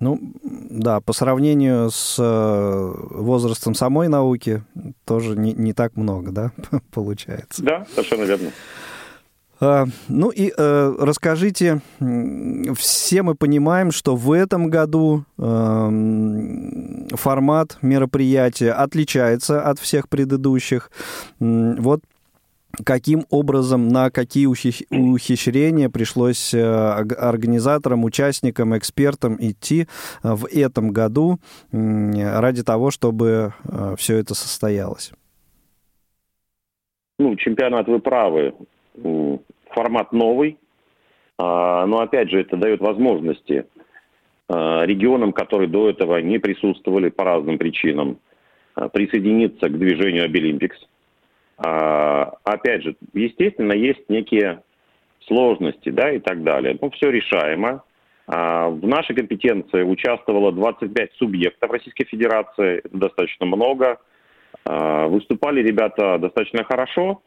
Ну, 0.00 0.18
да, 0.42 1.00
по 1.00 1.12
сравнению 1.12 1.90
с 1.90 2.16
э, 2.18 2.94
возрастом 3.10 3.74
самой 3.74 4.08
науки 4.08 4.64
тоже 5.04 5.36
не, 5.36 5.52
не 5.52 5.74
так 5.74 5.94
много, 5.96 6.32
да, 6.32 6.52
получается. 6.90 7.62
Да, 7.62 7.86
совершенно 7.94 8.24
верно. 8.24 8.50
А, 9.60 9.84
ну 10.08 10.30
и 10.30 10.50
э, 10.56 10.94
расскажите, 10.98 11.82
все 12.76 13.22
мы 13.22 13.34
понимаем, 13.34 13.90
что 13.90 14.16
в 14.16 14.32
этом 14.32 14.70
году 14.70 15.24
э, 15.36 15.90
формат 17.12 17.76
мероприятия 17.82 18.72
отличается 18.72 19.62
от 19.62 19.78
всех 19.78 20.08
предыдущих. 20.08 20.90
Вот 21.38 22.00
каким 22.84 23.24
образом, 23.30 23.88
на 23.88 24.10
какие 24.10 24.46
ухищрения 24.46 25.88
пришлось 25.88 26.54
э, 26.54 26.60
организаторам, 26.60 28.04
участникам, 28.04 28.76
экспертам 28.76 29.36
идти 29.38 29.82
э, 29.82 30.34
в 30.34 30.46
этом 30.46 30.92
году 30.92 31.38
ради 31.72 32.62
того, 32.62 32.90
чтобы 32.90 33.52
э, 33.64 33.94
все 33.96 34.16
это 34.16 34.34
состоялось? 34.34 35.12
Ну, 37.18 37.36
чемпионат 37.36 37.86
вы 37.86 37.98
правы. 37.98 38.54
Формат 39.70 40.12
новый, 40.12 40.58
а, 41.38 41.86
но 41.86 42.00
опять 42.00 42.28
же 42.30 42.40
это 42.40 42.56
дает 42.56 42.80
возможности 42.80 43.66
регионам, 44.48 45.32
которые 45.32 45.68
до 45.68 45.88
этого 45.88 46.20
не 46.20 46.38
присутствовали 46.38 47.08
по 47.08 47.22
разным 47.22 47.56
причинам, 47.56 48.18
присоединиться 48.92 49.68
к 49.68 49.78
движению 49.78 50.24
Обилимпикс– 50.24 50.76
опять 51.62 52.82
же, 52.82 52.96
естественно, 53.12 53.72
есть 53.72 54.08
некие 54.08 54.62
сложности, 55.26 55.90
да, 55.90 56.10
и 56.10 56.18
так 56.18 56.42
далее. 56.42 56.76
Ну, 56.80 56.90
все 56.90 57.10
решаемо. 57.10 57.84
А, 58.26 58.68
в 58.68 58.86
нашей 58.86 59.14
компетенции 59.14 59.82
участвовало 59.82 60.52
25 60.52 61.12
субъектов 61.14 61.70
Российской 61.70 62.04
Федерации, 62.04 62.78
это 62.84 62.96
достаточно 62.96 63.46
много. 63.46 63.98
А, 64.64 65.06
выступали 65.08 65.62
ребята 65.62 66.18
достаточно 66.18 66.64
хорошо. 66.64 67.22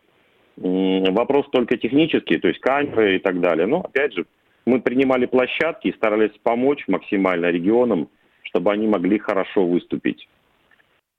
Вопрос 0.56 1.48
только 1.52 1.78
технический, 1.78 2.38
то 2.38 2.48
есть 2.48 2.60
камеры 2.60 3.16
и 3.16 3.20
так 3.20 3.40
далее. 3.42 3.66
Но, 3.66 3.82
опять 3.82 4.14
же, 4.14 4.26
мы 4.66 4.82
принимали 4.82 5.26
площадки 5.26 5.88
и 5.88 5.96
старались 5.96 6.32
помочь 6.44 6.84
максимально 6.88 7.48
регионам, 7.48 8.08
чтобы 8.44 8.72
они 8.72 8.88
могли 8.88 9.18
хорошо 9.18 9.66
выступить. 9.66 10.28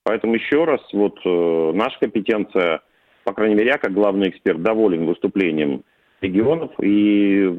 Поэтому 0.04 0.34
еще 0.34 0.64
раз, 0.64 0.80
вот 0.92 1.18
э, 1.24 1.72
наша 1.74 1.98
компетенция– 1.98 2.80
по 3.24 3.32
крайней 3.32 3.54
мере, 3.54 3.70
я 3.70 3.78
как 3.78 3.92
главный 3.92 4.28
эксперт 4.28 4.62
доволен 4.62 5.06
выступлением 5.06 5.82
регионов. 6.20 6.70
И, 6.80 7.50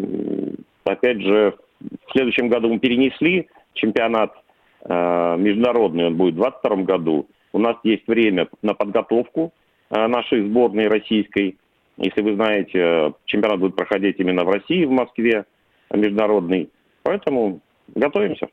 опять 0.83 1.21
же, 1.21 1.55
в 1.79 2.11
следующем 2.11 2.49
году 2.49 2.69
мы 2.69 2.79
перенесли 2.79 3.47
чемпионат 3.73 4.33
э, 4.81 5.35
международный, 5.37 6.07
он 6.07 6.15
будет 6.15 6.35
в 6.35 6.37
2022 6.37 6.83
году. 6.83 7.27
У 7.51 7.59
нас 7.59 7.77
есть 7.83 8.07
время 8.07 8.47
на 8.61 8.73
подготовку 8.73 9.53
э, 9.89 10.07
нашей 10.07 10.41
сборной 10.45 10.87
российской. 10.87 11.57
Если 11.97 12.21
вы 12.21 12.35
знаете, 12.35 13.13
чемпионат 13.25 13.59
будет 13.59 13.75
проходить 13.75 14.19
именно 14.19 14.43
в 14.43 14.49
России, 14.49 14.85
в 14.85 14.91
Москве, 14.91 15.45
международный. 15.91 16.69
Поэтому 17.03 17.61
готовимся. 17.93 18.47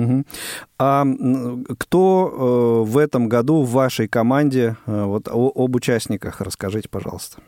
Угу. 0.00 0.24
А 0.78 1.04
кто 1.78 2.28
э, 2.28 2.90
в 2.90 2.98
этом 2.98 3.28
году 3.28 3.62
в 3.62 3.72
вашей 3.72 4.08
команде, 4.08 4.76
э, 4.86 5.04
вот 5.04 5.28
об 5.28 5.76
участниках 5.76 6.40
расскажите, 6.40 6.88
пожалуйста. 6.88 7.42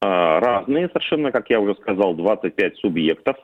А, 0.00 0.40
разные 0.40 0.88
совершенно, 0.88 1.32
как 1.32 1.50
я 1.50 1.60
уже 1.60 1.74
сказал, 1.74 2.14
25 2.14 2.76
субъектов. 2.76 3.36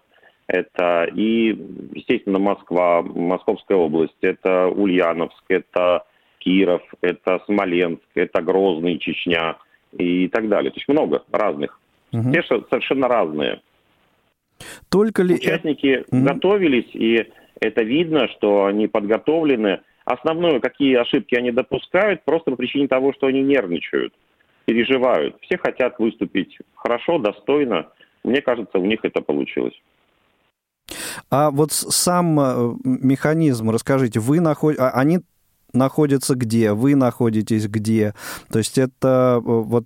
Это 0.46 1.04
и, 1.14 1.56
естественно, 1.94 2.38
Москва, 2.38 3.02
Московская 3.02 3.78
область, 3.78 4.16
это 4.20 4.68
Ульяновск, 4.68 5.42
это 5.48 6.04
Киров, 6.38 6.82
это 7.00 7.40
Смоленск, 7.46 8.04
это 8.14 8.42
Грозный, 8.42 8.98
Чечня 8.98 9.56
и 9.92 10.28
так 10.28 10.48
далее. 10.48 10.70
То 10.70 10.76
есть 10.76 10.88
много 10.88 11.22
разных. 11.32 11.80
Угу. 12.12 12.30
Все 12.42 12.64
совершенно 12.70 13.08
разные. 13.08 13.62
Только 14.90 15.22
ли... 15.22 15.34
Участники 15.34 16.04
mm 16.10 16.22
готовились, 16.22 16.88
и 16.94 17.30
это 17.60 17.82
видно, 17.82 18.28
что 18.28 18.66
они 18.66 18.88
подготовлены. 18.88 19.80
Основное, 20.04 20.60
какие 20.60 20.96
ошибки 20.96 21.34
они 21.34 21.50
допускают, 21.50 22.24
просто 22.24 22.50
по 22.50 22.56
причине 22.56 22.88
того, 22.88 23.12
что 23.14 23.26
они 23.26 23.42
нервничают, 23.42 24.12
переживают. 24.66 25.36
Все 25.42 25.56
хотят 25.56 25.98
выступить 25.98 26.58
хорошо, 26.74 27.18
достойно. 27.18 27.88
Мне 28.22 28.42
кажется, 28.42 28.78
у 28.78 28.84
них 28.84 29.00
это 29.02 29.20
получилось. 29.20 29.74
А 31.30 31.50
вот 31.50 31.72
сам 31.72 32.38
э, 32.40 32.74
механизм, 32.84 33.70
расскажите, 33.70 34.20
вы 34.20 34.40
наход... 34.40 34.78
А, 34.78 34.90
они 34.90 35.20
находятся 35.72 36.34
где, 36.34 36.72
вы 36.72 36.94
находитесь 36.94 37.66
где. 37.68 38.14
То 38.50 38.58
есть 38.58 38.78
это 38.78 39.36
э, 39.36 39.40
вот 39.40 39.84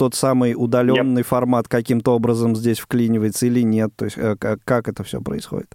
тот 0.00 0.14
самый 0.14 0.54
удаленный 0.56 1.20
yep. 1.20 1.26
формат 1.26 1.68
каким-то 1.68 2.12
образом 2.12 2.56
здесь 2.56 2.80
вклинивается 2.80 3.44
или 3.44 3.60
нет? 3.60 3.90
То 3.98 4.06
есть 4.06 4.16
э, 4.16 4.34
как, 4.40 4.60
как 4.64 4.88
это 4.88 5.04
все 5.04 5.20
происходит? 5.20 5.68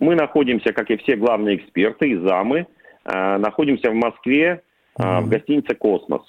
Мы 0.00 0.14
находимся, 0.14 0.72
как 0.72 0.90
и 0.90 0.96
все 0.96 1.14
главные 1.14 1.56
эксперты 1.56 2.08
и 2.08 2.16
замы, 2.16 2.66
э, 3.04 3.36
находимся 3.36 3.90
в 3.90 3.94
Москве 3.94 4.62
mm-hmm. 4.98 5.20
в 5.20 5.28
гостинице 5.28 5.74
«Космос». 5.74 6.22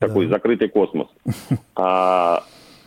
Такой 0.00 0.26
да. 0.26 0.32
закрытый 0.32 0.68
космос. 0.68 1.06
А, 1.76 2.42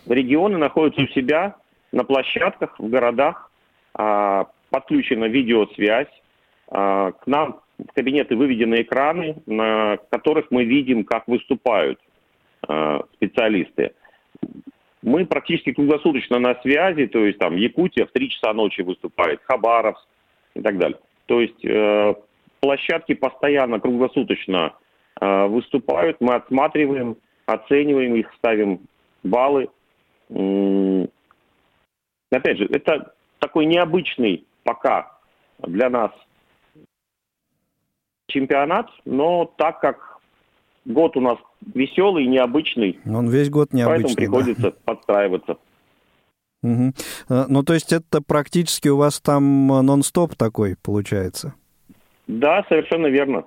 регионы 0.06 0.58
находятся 0.58 1.04
у 1.04 1.08
себя 1.08 1.56
на 1.94 2.04
площадках, 2.04 2.78
в 2.78 2.90
городах. 2.90 3.50
А, 3.94 4.48
подключена 4.70 5.26
видеосвязь. 5.26 6.12
А, 6.68 7.14
к 7.14 7.26
нам 7.26 7.62
в 7.78 7.94
кабинеты 7.94 8.36
выведены 8.36 8.82
экраны, 8.82 9.38
на 9.46 9.98
которых 10.10 10.48
мы 10.52 10.66
видим, 10.66 11.06
как 11.06 11.26
выступают 11.30 12.00
Э, 12.02 12.17
специалисты. 13.16 13.94
Мы 15.02 15.26
практически 15.26 15.72
круглосуточно 15.74 16.40
на 16.40 16.56
связи, 16.62 17.08
то 17.08 17.26
есть 17.26 17.40
там 17.40 17.56
Якутия 17.56 18.06
в 18.06 18.12
3 18.12 18.30
часа 18.30 18.54
ночи 18.54 18.82
выступает, 18.82 19.42
Хабаровск 19.44 20.06
и 20.54 20.62
так 20.62 20.78
далее. 20.78 21.00
То 21.28 21.40
есть 21.40 21.64
э, 21.64 22.16
площадки 22.60 23.14
постоянно, 23.14 23.80
круглосуточно 23.80 24.74
э, 25.20 25.46
выступают, 25.48 26.20
мы 26.20 26.36
отсматриваем, 26.36 27.18
оцениваем 27.46 28.16
их, 28.16 28.34
ставим 28.38 28.82
баллы. 29.24 29.70
Опять 32.32 32.58
же, 32.58 32.66
это 32.66 33.14
такой 33.40 33.66
необычный 33.66 34.46
пока 34.64 35.18
для 35.60 35.90
нас 35.90 36.12
чемпионат, 38.28 38.90
но 39.06 39.46
так 39.58 39.80
как 39.80 40.17
год 40.88 41.18
у 41.18 41.22
нас 41.22 41.38
веселый, 41.74 42.26
необычный. 42.26 43.00
Он 43.06 43.30
весь 43.30 43.50
год 43.50 43.74
необычный. 43.74 44.16
Поэтому 44.16 44.16
приходится 44.16 44.72
да. 44.72 44.78
подстраиваться. 44.86 45.58
Угу. 46.64 46.94
Ну, 47.50 47.64
то 47.64 47.74
есть 47.74 47.94
это 47.94 48.22
практически 48.22 48.88
у 48.90 48.98
вас 48.98 49.20
там 49.20 49.68
нон-стоп 49.68 50.36
такой 50.36 50.76
получается? 50.82 51.54
Да, 52.28 52.66
совершенно 52.68 53.08
верно. 53.08 53.46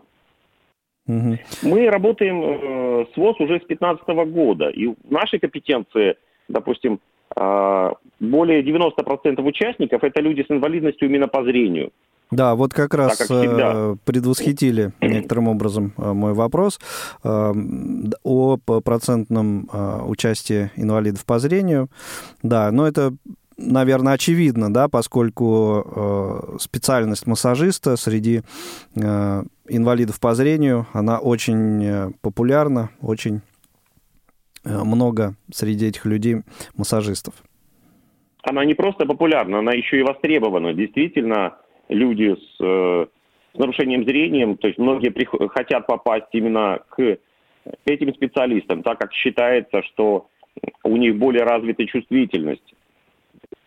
Угу. 1.07 1.39
Мы 1.63 1.91
работаем 1.91 2.43
э, 2.43 3.07
с 3.13 3.17
ВОЗ 3.17 3.41
уже 3.41 3.57
с 3.57 3.67
2015 3.67 4.07
года, 4.33 4.69
и 4.69 4.87
в 4.87 4.97
нашей 5.11 5.41
компетенции, 5.41 6.17
допустим, 6.49 7.01
э, 7.37 7.91
более 8.21 8.63
90% 8.63 9.43
участников– 9.43 10.03
это 10.05 10.21
люди 10.21 10.43
с 10.43 10.51
инвалидностью 10.51 11.09
именно 11.09 11.27
по 11.27 11.43
зрению. 11.43 11.91
Да, 12.31 12.55
вот 12.55 12.73
как 12.73 12.95
раз 12.95 13.19
как 13.19 13.31
э, 13.31 13.97
предвосхитили 14.05 14.93
некоторым 15.01 15.49
образом 15.49 15.93
э, 15.97 16.13
мой 16.13 16.33
вопрос 16.33 16.79
э, 17.25 17.53
о 18.23 18.57
процентном 18.57 19.69
участии 20.07 20.71
инвалидов 20.77 21.25
по 21.25 21.39
зрению. 21.39 21.89
Да, 22.43 22.71
но 22.71 22.87
это 22.87 23.15
наверное, 23.57 24.15
очевидно, 24.15 24.73
да, 24.73 24.89
поскольку 24.89 26.57
специальность 26.59 27.27
массажиста 27.27 27.97
среди 27.97 28.43
инвалидов 28.95 30.19
по 30.19 30.35
зрению, 30.35 30.87
она 30.95 31.19
очень 31.19 32.15
популярна, 32.23 32.91
очень 33.03 33.43
много 34.65 35.35
среди 35.53 35.89
этих 35.89 36.07
людей 36.07 36.37
массажистов. 36.77 37.35
Она 38.43 38.65
не 38.65 38.75
просто 38.75 39.05
популярна, 39.05 39.59
она 39.59 39.73
еще 39.73 39.99
и 39.99 40.03
востребована. 40.03 40.73
Действительно, 40.73 41.57
люди 41.91 42.35
с, 42.35 42.65
э, 42.65 43.07
с 43.55 43.59
нарушением 43.59 44.05
зрения, 44.05 44.57
то 44.57 44.69
есть 44.69 44.79
многие 44.79 45.13
хотят 45.49 45.87
попасть 45.87 46.29
именно 46.33 46.81
к 46.89 47.19
этим 47.85 48.15
специалистам, 48.15 48.83
так 48.83 48.99
как 48.99 49.13
считается, 49.13 49.83
что 49.83 50.29
у 50.85 50.97
них 50.97 51.17
более 51.17 51.43
развита 51.43 51.85
чувствительность. 51.87 52.75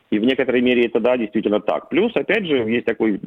И 0.09 0.19
в 0.19 0.23
некоторой 0.23 0.61
мере 0.61 0.85
это, 0.85 0.99
да, 0.99 1.17
действительно 1.17 1.59
так. 1.59 1.89
Плюс, 1.89 2.15
опять 2.15 2.45
же, 2.45 2.57
есть 2.69 2.85
такой 2.85 3.19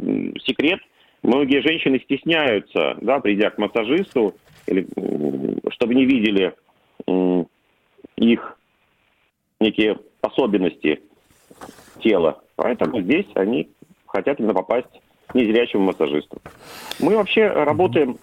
секрет, 0.45 0.81
многие 1.23 1.61
женщины 1.61 2.01
стесняются, 2.01 2.97
да, 3.01 3.21
придя 3.21 3.51
к 3.51 3.59
массажисту, 3.59 4.35
или, 4.67 4.87
чтобы 5.71 5.95
не 5.95 6.05
видели 6.05 6.55
их 8.17 8.59
некие 9.61 9.99
особенности 10.21 11.01
тела. 12.01 12.43
Поэтому 12.57 13.01
здесь 13.01 13.27
они 13.35 13.69
хотят 14.09 14.39
именно 14.41 14.55
попасть 14.55 14.89
к 15.27 15.35
незрячему 15.35 15.85
массажисту. 15.85 16.39
Мы 17.01 17.17
вообще 17.17 17.49
работаем, 17.49 18.19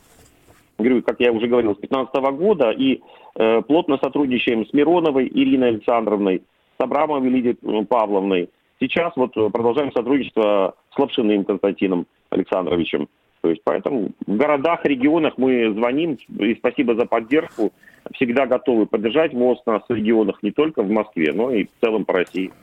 говорю, 0.78 1.02
как 1.04 1.20
я 1.20 1.32
уже 1.32 1.48
говорил, 1.48 1.76
с 1.76 1.80
2015 1.80 2.38
года 2.38 2.72
и 2.72 3.02
э, 3.36 3.62
плотно 3.62 3.98
сотрудничаем 3.98 4.66
с 4.66 4.74
Мироновой 4.74 5.28
Ириной 5.28 5.70
Александровной, 5.70 6.44
с 6.78 6.84
Абрамовой 6.84 7.30
Лидией 7.30 7.86
Павловной. 7.86 8.50
Сейчас 8.80 9.14
вот 9.16 9.34
продолжаем 9.34 9.92
сотрудничество 9.92 10.76
с 10.94 11.00
Лапшиным 11.00 11.46
Константином 11.46 12.08
Александровичем. 12.30 13.08
То 13.44 13.50
есть 13.50 13.62
поэтому 13.66 14.12
в 14.26 14.38
городах, 14.38 14.86
регионах 14.86 15.34
мы 15.38 15.74
звоним, 15.74 16.18
и 16.40 16.56
спасибо 16.56 16.96
за 16.96 17.06
поддержку. 17.06 17.74
Всегда 18.14 18.46
готовы 18.46 18.86
поддержать 18.86 19.34
ВОЗ 19.34 19.62
нас 19.66 19.84
в 19.88 19.94
регионах 19.94 20.42
не 20.44 20.52
только 20.52 20.82
в 20.82 20.90
Москве, 20.90 21.34
но 21.34 21.52
и 21.52 21.66
в 21.66 21.70
целом 21.82 22.06
по 22.06 22.14
России. 22.14 22.54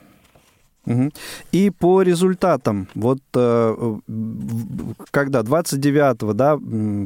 И 1.52 1.70
по 1.70 2.02
результатам, 2.02 2.88
вот 2.94 3.18
э, 3.36 3.74
когда 5.10 5.42
29, 5.42 6.34
да, 6.34 6.56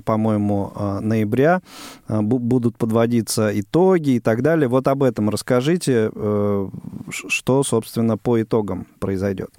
по-моему, 0.04 0.70
э, 0.74 1.00
ноября 1.00 1.60
э, 2.08 2.20
будут 2.22 2.78
подводиться 2.78 3.50
итоги 3.52 4.16
и 4.16 4.20
так 4.20 4.42
далее, 4.42 4.68
вот 4.68 4.87
об 4.87 5.02
этом 5.02 5.28
расскажите, 5.28 6.10
что, 7.10 7.62
собственно, 7.62 8.16
по 8.16 8.40
итогам 8.40 8.87
произойдет. 9.00 9.50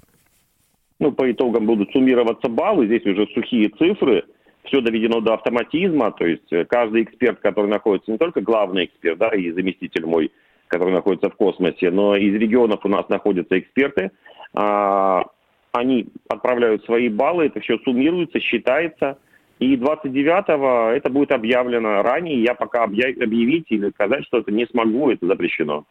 Ну, 0.98 1.12
по 1.12 1.30
итогам 1.30 1.66
будут 1.66 1.92
суммироваться 1.92 2.48
баллы, 2.48 2.86
здесь 2.86 3.04
уже 3.04 3.26
сухие 3.34 3.68
цифры, 3.78 4.24
все 4.64 4.80
доведено 4.80 5.20
до 5.20 5.34
автоматизма, 5.34 6.10
то 6.12 6.26
есть 6.26 6.48
каждый 6.68 7.02
эксперт, 7.02 7.38
который 7.40 7.70
находится, 7.70 8.10
не 8.10 8.18
только 8.18 8.40
главный 8.40 8.86
эксперт, 8.86 9.18
да, 9.18 9.28
и 9.28 9.52
заместитель 9.52 10.06
мой, 10.06 10.32
которые 10.68 10.94
находятся 10.94 11.30
в 11.30 11.36
космосе, 11.36 11.90
но 11.90 12.16
из 12.16 12.34
регионов 12.34 12.84
у 12.84 12.88
нас 12.88 13.08
находятся 13.08 13.58
эксперты. 13.58 14.10
А, 14.54 15.24
они 15.72 16.08
отправляют 16.28 16.84
свои 16.84 17.08
баллы, 17.08 17.46
это 17.46 17.60
все 17.60 17.78
суммируется, 17.78 18.40
считается. 18.40 19.18
И 19.58 19.76
29-го 19.76 20.90
это 20.90 21.10
будет 21.10 21.32
объявлено 21.32 22.02
ранее. 22.02 22.42
Я 22.42 22.54
пока 22.54 22.84
объявить 22.84 23.66
или 23.70 23.90
сказать 23.90 24.24
что 24.24 24.38
это 24.38 24.52
не 24.52 24.66
смогу, 24.66 25.10
это 25.10 25.26
запрещено. 25.26 25.84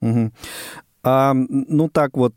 Угу. 0.00 0.30
А, 1.04 1.32
ну 1.34 1.88
так 1.88 2.16
вот, 2.16 2.34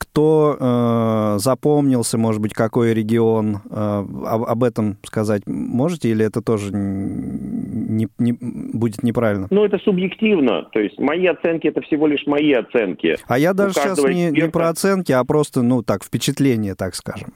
кто 0.00 0.56
э, 0.58 1.38
запомнился, 1.38 2.18
может 2.18 2.40
быть, 2.40 2.52
какой 2.52 2.94
регион, 2.94 3.58
э, 3.70 3.70
об, 3.70 4.42
об 4.42 4.64
этом 4.64 4.96
сказать 5.04 5.42
можете, 5.46 6.08
или 6.08 6.24
это 6.26 6.42
тоже 6.42 6.72
не, 6.72 8.08
не, 8.18 8.32
будет 8.32 9.04
неправильно? 9.04 9.46
Ну, 9.50 9.64
это 9.64 9.78
субъективно, 9.78 10.64
то 10.72 10.80
есть 10.80 10.98
мои 10.98 11.26
оценки 11.26 11.68
это 11.68 11.80
всего 11.82 12.08
лишь 12.08 12.26
мои 12.26 12.52
оценки. 12.52 13.16
А 13.28 13.38
я 13.38 13.52
даже 13.52 13.74
сейчас 13.74 13.98
не, 13.98 14.30
эксперта... 14.30 14.46
не 14.46 14.50
про 14.50 14.68
оценки, 14.70 15.12
а 15.12 15.22
просто, 15.24 15.62
ну 15.62 15.82
так, 15.82 16.02
впечатление, 16.02 16.74
так 16.74 16.96
скажем. 16.96 17.32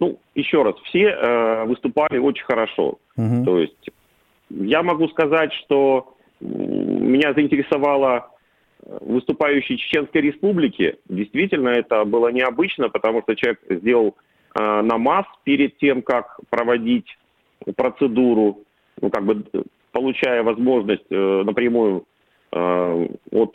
Ну, 0.00 0.18
еще 0.34 0.64
раз, 0.64 0.74
все 0.86 1.04
э, 1.10 1.64
выступали 1.66 2.18
очень 2.18 2.44
хорошо. 2.44 2.98
Угу. 3.16 3.44
То 3.44 3.58
есть 3.60 3.90
я 4.50 4.82
могу 4.82 5.06
сказать, 5.08 5.52
что 5.64 6.16
меня 6.40 7.32
заинтересовало 7.34 8.30
выступающей 9.00 9.76
Чеченской 9.78 10.20
Республики. 10.20 10.98
Действительно, 11.08 11.68
это 11.68 12.04
было 12.04 12.28
необычно, 12.28 12.88
потому 12.88 13.22
что 13.22 13.36
человек 13.36 13.60
сделал 13.68 14.16
э, 14.58 14.82
намаз 14.82 15.26
перед 15.44 15.78
тем, 15.78 16.02
как 16.02 16.40
проводить 16.50 17.16
процедуру, 17.76 18.64
ну, 19.00 19.10
как 19.10 19.24
бы 19.24 19.44
получая 19.92 20.42
возможность 20.42 21.06
э, 21.10 21.42
напрямую 21.44 22.04
э, 22.52 23.08
от 23.32 23.54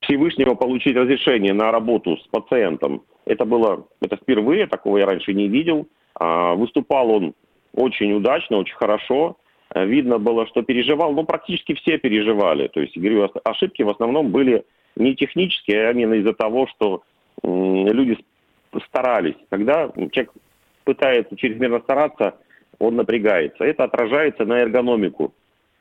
Всевышнего 0.00 0.54
получить 0.54 0.96
разрешение 0.96 1.52
на 1.52 1.70
работу 1.70 2.16
с 2.16 2.26
пациентом. 2.28 3.02
Это 3.26 3.44
было, 3.44 3.86
это 4.00 4.16
впервые, 4.16 4.66
такого 4.66 4.98
я 4.98 5.06
раньше 5.06 5.34
не 5.34 5.48
видел. 5.48 5.86
А, 6.14 6.54
выступал 6.54 7.10
он 7.10 7.34
очень 7.74 8.12
удачно, 8.12 8.58
очень 8.58 8.76
хорошо. 8.76 9.36
Э, 9.78 9.86
видно 9.86 10.18
было, 10.18 10.46
что 10.46 10.62
переживал, 10.62 11.12
ну, 11.12 11.24
практически 11.24 11.74
все 11.74 11.98
переживали. 11.98 12.68
То 12.68 12.80
есть, 12.80 12.96
говорю, 12.96 13.30
ошибки 13.44 13.82
в 13.82 13.90
основном 13.90 14.30
были 14.30 14.64
не 14.96 15.14
технические, 15.14 15.88
а 15.88 15.90
именно 15.92 16.14
из-за 16.14 16.32
того, 16.32 16.66
что 16.66 17.02
люди 17.42 18.18
старались. 18.86 19.36
Когда 19.48 19.88
человек 20.12 20.32
пытается 20.84 21.36
чрезмерно 21.36 21.80
стараться, 21.80 22.34
он 22.78 22.96
напрягается. 22.96 23.64
Это 23.64 23.84
отражается 23.84 24.44
на 24.44 24.60
эргономику 24.60 25.32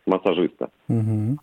массажиста. 0.05 0.69
Угу. 0.87 1.37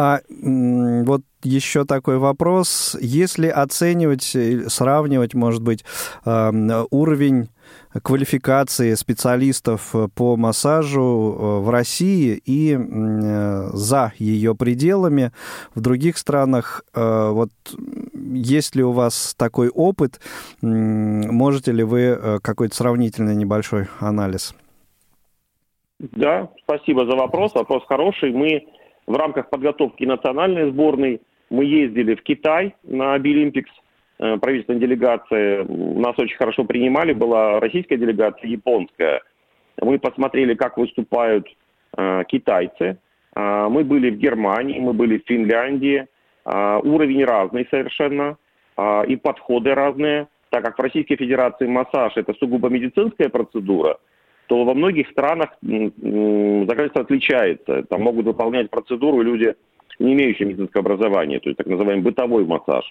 А 0.00 0.20
вот 0.30 1.22
еще 1.42 1.84
такой 1.84 2.18
вопрос. 2.18 2.96
Если 3.00 3.48
оценивать, 3.48 4.36
сравнивать, 4.68 5.34
может 5.34 5.60
быть, 5.60 5.84
уровень 6.24 7.48
квалификации 8.00 8.94
специалистов 8.94 9.92
по 10.14 10.36
массажу 10.36 11.00
э, 11.00 11.58
в 11.64 11.70
России 11.70 12.40
и 12.44 12.76
э, 12.78 13.70
за 13.72 14.12
ее 14.18 14.54
пределами 14.54 15.32
в 15.74 15.80
других 15.80 16.16
странах, 16.16 16.84
э, 16.94 17.30
вот 17.32 17.50
есть 18.14 18.76
ли 18.76 18.84
у 18.84 18.92
вас 18.92 19.34
такой 19.36 19.68
опыт, 19.68 20.20
можете 20.62 21.72
ли 21.72 21.82
вы 21.82 22.38
какой-то 22.40 22.76
сравнительный 22.76 23.34
небольшой 23.34 23.86
анализ? 23.98 24.54
Да, 25.98 26.48
спасибо 26.62 27.04
за 27.04 27.16
вопрос. 27.16 27.52
Вопрос 27.54 27.82
хороший. 27.88 28.32
Мы 28.32 28.64
в 29.08 29.16
рамках 29.16 29.48
подготовки 29.48 30.04
национальной 30.04 30.70
сборной 30.70 31.22
мы 31.50 31.64
ездили 31.64 32.14
в 32.14 32.22
Китай 32.22 32.74
на 32.82 33.18
Абилимпикс, 33.18 33.70
э, 34.18 34.36
правительственная 34.36 34.80
делегация. 34.80 35.64
Нас 35.64 36.14
очень 36.18 36.36
хорошо 36.36 36.64
принимали, 36.64 37.14
была 37.14 37.58
российская 37.58 37.96
делегация, 37.96 38.48
японская. 38.50 39.22
Мы 39.80 39.98
посмотрели, 39.98 40.54
как 40.54 40.76
выступают 40.76 41.48
э, 41.96 42.24
китайцы. 42.28 42.98
Э, 43.34 43.68
мы 43.70 43.82
были 43.82 44.10
в 44.10 44.18
Германии, 44.18 44.78
мы 44.78 44.92
были 44.92 45.18
в 45.18 45.26
Финляндии. 45.26 46.06
Уровень 46.44 47.26
разный 47.26 47.68
совершенно, 47.70 48.38
и 49.06 49.16
подходы 49.16 49.74
разные. 49.74 50.28
Так 50.48 50.64
как 50.64 50.78
в 50.78 50.80
Российской 50.80 51.16
Федерации 51.16 51.66
массаж– 51.66 52.14
это 52.16 52.32
сугубо 52.40 52.70
медицинская 52.70 53.28
процедура, 53.28 53.98
то 54.48 54.64
во 54.64 54.74
многих 54.74 55.08
странах 55.10 55.50
законодательство 55.60 57.02
отличается. 57.02 57.82
Там 57.84 58.02
могут 58.02 58.24
выполнять 58.24 58.70
процедуру 58.70 59.20
люди, 59.20 59.54
не 59.98 60.14
имеющие 60.14 60.48
медицинского 60.48 60.80
образования, 60.80 61.38
то 61.38 61.50
есть 61.50 61.58
так 61.58 61.66
называемый 61.66 62.02
бытовой 62.02 62.44
массаж. 62.44 62.90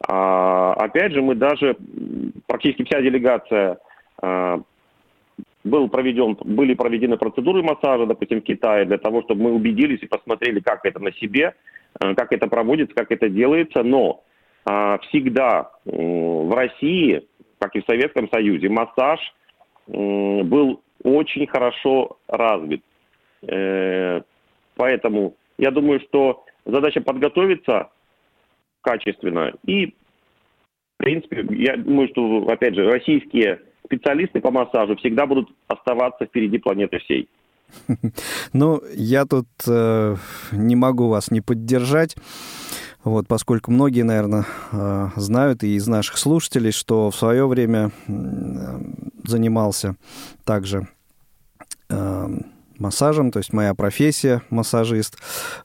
А, 0.00 0.72
опять 0.74 1.12
же, 1.12 1.20
мы 1.20 1.34
даже, 1.34 1.76
практически 2.46 2.84
вся 2.84 3.02
делегация, 3.02 3.78
а, 4.22 4.60
был 5.62 5.88
проведен, 5.88 6.38
были 6.42 6.72
проведены 6.72 7.18
процедуры 7.18 7.62
массажа, 7.62 8.06
допустим, 8.06 8.40
в 8.40 8.44
Китае, 8.44 8.86
для 8.86 8.96
того, 8.96 9.22
чтобы 9.22 9.42
мы 9.42 9.52
убедились 9.52 10.02
и 10.02 10.06
посмотрели, 10.06 10.60
как 10.60 10.86
это 10.86 11.00
на 11.00 11.12
себе, 11.12 11.54
а, 12.00 12.14
как 12.14 12.32
это 12.32 12.46
проводится, 12.46 12.94
как 12.94 13.10
это 13.10 13.28
делается. 13.28 13.82
Но 13.82 14.22
а, 14.64 14.98
всегда 15.08 15.70
в 15.84 16.54
России, 16.54 17.26
как 17.58 17.76
и 17.76 17.82
в 17.82 17.84
Советском 17.84 18.30
Союзе, 18.30 18.70
массаж– 18.70 19.20
был 19.88 20.82
очень 21.02 21.46
хорошо 21.46 22.18
развит. 22.28 22.82
Э, 23.42 24.20
поэтому 24.76 25.34
я 25.58 25.70
думаю, 25.70 26.00
что 26.00 26.44
задача 26.64 27.00
подготовиться 27.00 27.90
качественно 28.82 29.52
и 29.66 29.94
в 30.98 31.04
принципе, 31.04 31.46
я 31.50 31.76
думаю, 31.76 32.08
что, 32.08 32.48
опять 32.48 32.74
же, 32.74 32.90
российские 32.90 33.60
специалисты 33.84 34.40
по 34.40 34.50
массажу 34.50 34.96
всегда 34.96 35.26
будут 35.26 35.48
оставаться 35.68 36.26
впереди 36.26 36.58
планеты 36.58 36.98
всей. 36.98 37.28
Ну, 38.52 38.80
я 38.94 39.24
тут 39.24 39.46
э, 39.68 40.16
не 40.52 40.74
могу 40.74 41.08
вас 41.08 41.30
не 41.30 41.40
поддержать. 41.40 42.16
Вот, 43.04 43.28
поскольку 43.28 43.70
многие, 43.70 44.02
наверное, 44.02 44.44
э, 44.72 45.10
знают 45.16 45.62
и 45.62 45.76
из 45.76 45.86
наших 45.86 46.18
слушателей, 46.18 46.72
что 46.72 47.10
в 47.10 47.16
свое 47.16 47.46
время 47.46 47.92
занимался 49.24 49.96
также 50.44 50.88
э, 51.88 52.28
массажем, 52.78 53.30
то 53.30 53.38
есть 53.38 53.52
моя 53.52 53.74
профессия 53.74 54.42
массажист, 54.50 55.16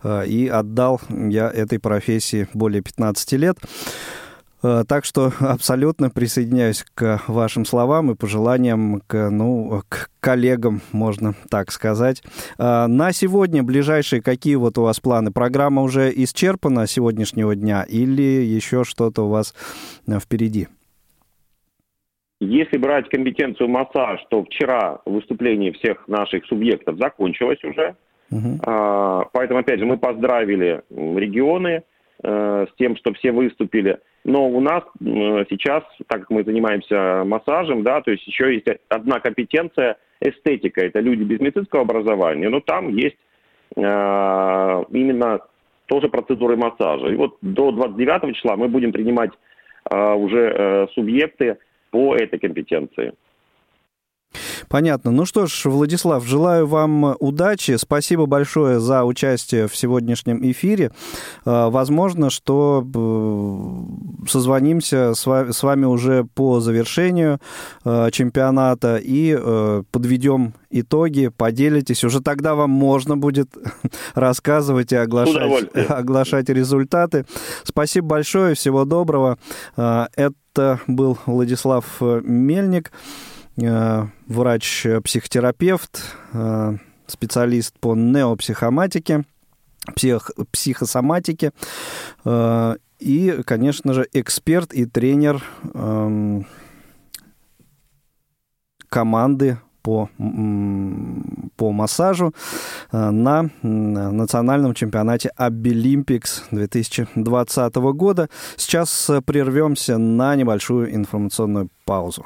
э, 0.03 0.27
и 0.27 0.47
отдал 0.47 1.01
я 1.09 1.49
этой 1.49 1.79
профессии 1.79 2.47
более 2.53 2.81
15 2.81 3.33
лет. 3.33 3.57
Э, 4.63 4.83
так 4.87 5.05
что 5.05 5.31
абсолютно 5.41 6.09
присоединяюсь 6.09 6.85
к 6.95 7.21
вашим 7.27 7.65
словам 7.65 8.11
и 8.11 8.15
пожеланиям 8.15 9.01
к, 9.05 9.29
ну, 9.29 9.81
к 9.89 10.09
коллегам, 10.19 10.81
можно 10.91 11.33
так 11.51 11.71
сказать. 11.71 12.23
Э, 12.57 12.87
на 12.87 13.11
сегодня 13.11 13.63
ближайшие 13.63 14.21
какие 14.21 14.55
вот 14.55 14.77
у 14.77 14.83
вас 14.83 14.99
планы? 14.99 15.31
Программа 15.31 15.81
уже 15.81 16.09
исчерпана 16.09 16.87
сегодняшнего 16.87 17.55
дня 17.55 17.83
или 17.87 18.21
еще 18.21 18.83
что-то 18.83 19.23
у 19.23 19.29
вас 19.29 19.53
э, 20.07 20.19
впереди? 20.19 20.67
Если 22.39 22.77
брать 22.77 23.07
компетенцию 23.09 23.69
массаж, 23.69 24.19
то 24.29 24.43
вчера 24.43 24.99
выступление 25.05 25.71
всех 25.73 26.07
наших 26.07 26.45
субъектов 26.45 26.97
закончилось 26.97 27.63
уже. 27.63 27.95
Угу. 28.31 28.59
Поэтому, 29.31 29.59
опять 29.59 29.79
же, 29.79 29.85
мы 29.85 29.97
поздравили 29.97 30.81
регионы 30.89 31.83
с 32.21 32.67
тем, 32.77 32.97
что 32.97 33.13
все 33.13 33.31
выступили. 33.31 33.99
Но 34.25 34.47
у 34.47 34.61
нас 34.61 34.83
сейчас, 34.99 35.83
так 36.07 36.21
как 36.21 36.29
мы 36.29 36.43
занимаемся 36.43 37.23
массажем, 37.25 37.83
да, 37.83 38.01
то 38.01 38.11
есть 38.11 38.25
еще 38.25 38.53
есть 38.53 38.67
одна 38.87 39.19
компетенция 39.19 39.97
эстетика. 40.21 40.81
Это 40.81 41.01
люди 41.01 41.23
без 41.23 41.39
медицинского 41.39 41.81
образования, 41.81 42.49
но 42.49 42.61
там 42.61 42.95
есть 42.95 43.17
э, 43.75 43.81
именно 43.81 45.39
тоже 45.87 46.07
процедуры 46.07 46.55
массажа. 46.55 47.07
И 47.07 47.15
вот 47.15 47.37
до 47.41 47.71
29 47.71 48.35
числа 48.35 48.55
мы 48.55 48.69
будем 48.69 48.93
принимать 48.93 49.31
э, 49.89 50.13
уже 50.13 50.39
э, 50.39 50.87
субъекты 50.93 51.57
по 51.91 52.15
этой 52.15 52.39
компетенции. 52.39 53.13
Понятно. 54.67 55.11
Ну 55.11 55.25
что 55.25 55.45
ж, 55.45 55.65
Владислав, 55.65 56.25
желаю 56.25 56.67
вам 56.67 57.15
удачи. 57.19 57.77
Спасибо 57.77 58.25
большое 58.25 58.79
за 58.79 59.03
участие 59.03 59.67
в 59.67 59.75
сегодняшнем 59.75 60.39
эфире. 60.51 60.91
А, 61.45 61.69
возможно, 61.69 62.29
что 62.29 62.83
созвонимся 64.27 65.13
с 65.15 65.63
вами 65.63 65.85
уже 65.85 66.25
по 66.35 66.59
завершению 66.59 67.39
э, 67.85 68.09
чемпионата 68.11 68.97
и 68.97 69.37
э, 69.37 69.83
подведем 69.91 70.53
итоги, 70.69 71.29
поделитесь. 71.29 72.03
Уже 72.03 72.21
тогда 72.21 72.55
вам 72.55 72.69
можно 72.71 73.17
будет 73.17 73.49
рассказывать 74.15 74.91
и 74.91 74.95
оглашать, 74.95 75.69
оглашать 75.89 76.49
результаты. 76.49 77.25
Спасибо 77.63 78.07
большое, 78.07 78.55
всего 78.55 78.85
доброго. 78.85 79.37
А, 79.75 80.07
это 80.15 80.79
был 80.87 81.17
Владислав 81.25 81.85
Мельник. 82.01 82.91
Э, 83.61 84.07
врач-психотерапевт, 84.27 86.01
э, 86.33 86.77
специалист 87.05 87.79
по 87.79 87.93
неопсихоматике, 87.93 89.25
псих, 89.95 90.31
психосоматике 90.51 91.51
э, 92.25 92.75
и, 92.97 93.41
конечно 93.45 93.93
же, 93.93 94.07
эксперт 94.13 94.73
и 94.73 94.85
тренер 94.85 95.43
эм, 95.73 96.47
команды 98.89 99.59
по, 99.81 100.09
по 101.57 101.71
массажу 101.73 102.33
на 102.93 103.49
национальном 103.61 104.73
чемпионате 104.73 105.31
Обилимпикс 105.35 106.45
2020 106.51 107.75
года. 107.75 108.29
Сейчас 108.55 109.11
прервемся 109.25 109.97
на 109.97 110.37
небольшую 110.37 110.95
информационную 110.95 111.67
паузу. 111.83 112.25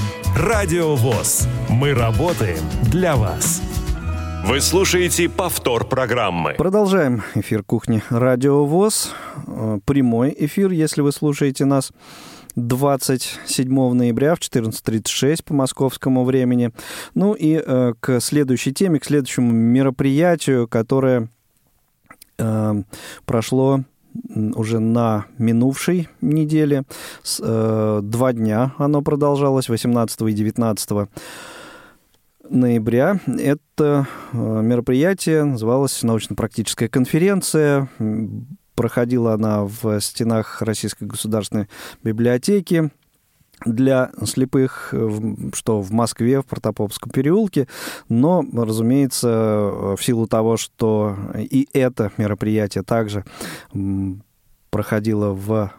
Радио 0.35 0.95
ВОЗ. 0.95 1.47
Мы 1.69 1.93
работаем 1.93 2.63
для 2.89 3.17
вас. 3.17 3.61
Вы 4.45 4.61
слушаете 4.61 5.27
повтор 5.27 5.85
программы. 5.85 6.53
Продолжаем 6.57 7.21
эфир 7.35 7.63
кухни 7.63 8.01
Радио 8.09 8.65
ВОЗ. 8.65 9.13
Э, 9.45 9.79
прямой 9.85 10.33
эфир, 10.39 10.71
если 10.71 11.01
вы 11.01 11.11
слушаете 11.11 11.65
нас 11.65 11.91
27 12.55 13.93
ноября 13.93 14.35
в 14.35 14.39
14.36 14.39 15.43
по 15.43 15.53
московскому 15.53 16.23
времени. 16.23 16.71
Ну 17.13 17.33
и 17.33 17.61
э, 17.63 17.93
к 17.99 18.21
следующей 18.21 18.73
теме, 18.73 18.99
к 18.99 19.05
следующему 19.05 19.51
мероприятию, 19.51 20.67
которое 20.67 21.27
э, 22.37 22.83
прошло 23.25 23.83
уже 24.33 24.79
на 24.79 25.25
минувшей 25.37 26.09
неделе. 26.21 26.83
Э, 27.41 27.99
два 28.03 28.33
дня 28.33 28.73
оно 28.77 29.01
продолжалось, 29.01 29.69
18 29.69 30.21
и 30.21 30.33
19 30.33 31.09
ноября. 32.49 33.19
Это 33.39 34.07
э, 34.33 34.37
мероприятие 34.37 35.43
называлось 35.43 36.03
«Научно-практическая 36.03 36.87
конференция». 36.87 37.89
Проходила 38.75 39.33
она 39.33 39.63
в 39.63 39.99
стенах 39.99 40.61
Российской 40.61 41.03
государственной 41.03 41.67
библиотеки 42.03 42.89
для 43.65 44.11
слепых, 44.25 44.89
э, 44.93 45.09
что 45.53 45.81
в 45.81 45.91
Москве, 45.91 46.41
в 46.41 46.45
Протопопском 46.45 47.11
переулке, 47.11 47.67
но, 48.09 48.43
разумеется, 48.53 49.95
в 49.97 49.99
силу 50.01 50.27
того, 50.27 50.57
что 50.57 51.15
и 51.35 51.67
это 51.73 52.11
мероприятие 52.17 52.83
также 52.83 53.23
проходило 54.69 55.33
в 55.33 55.71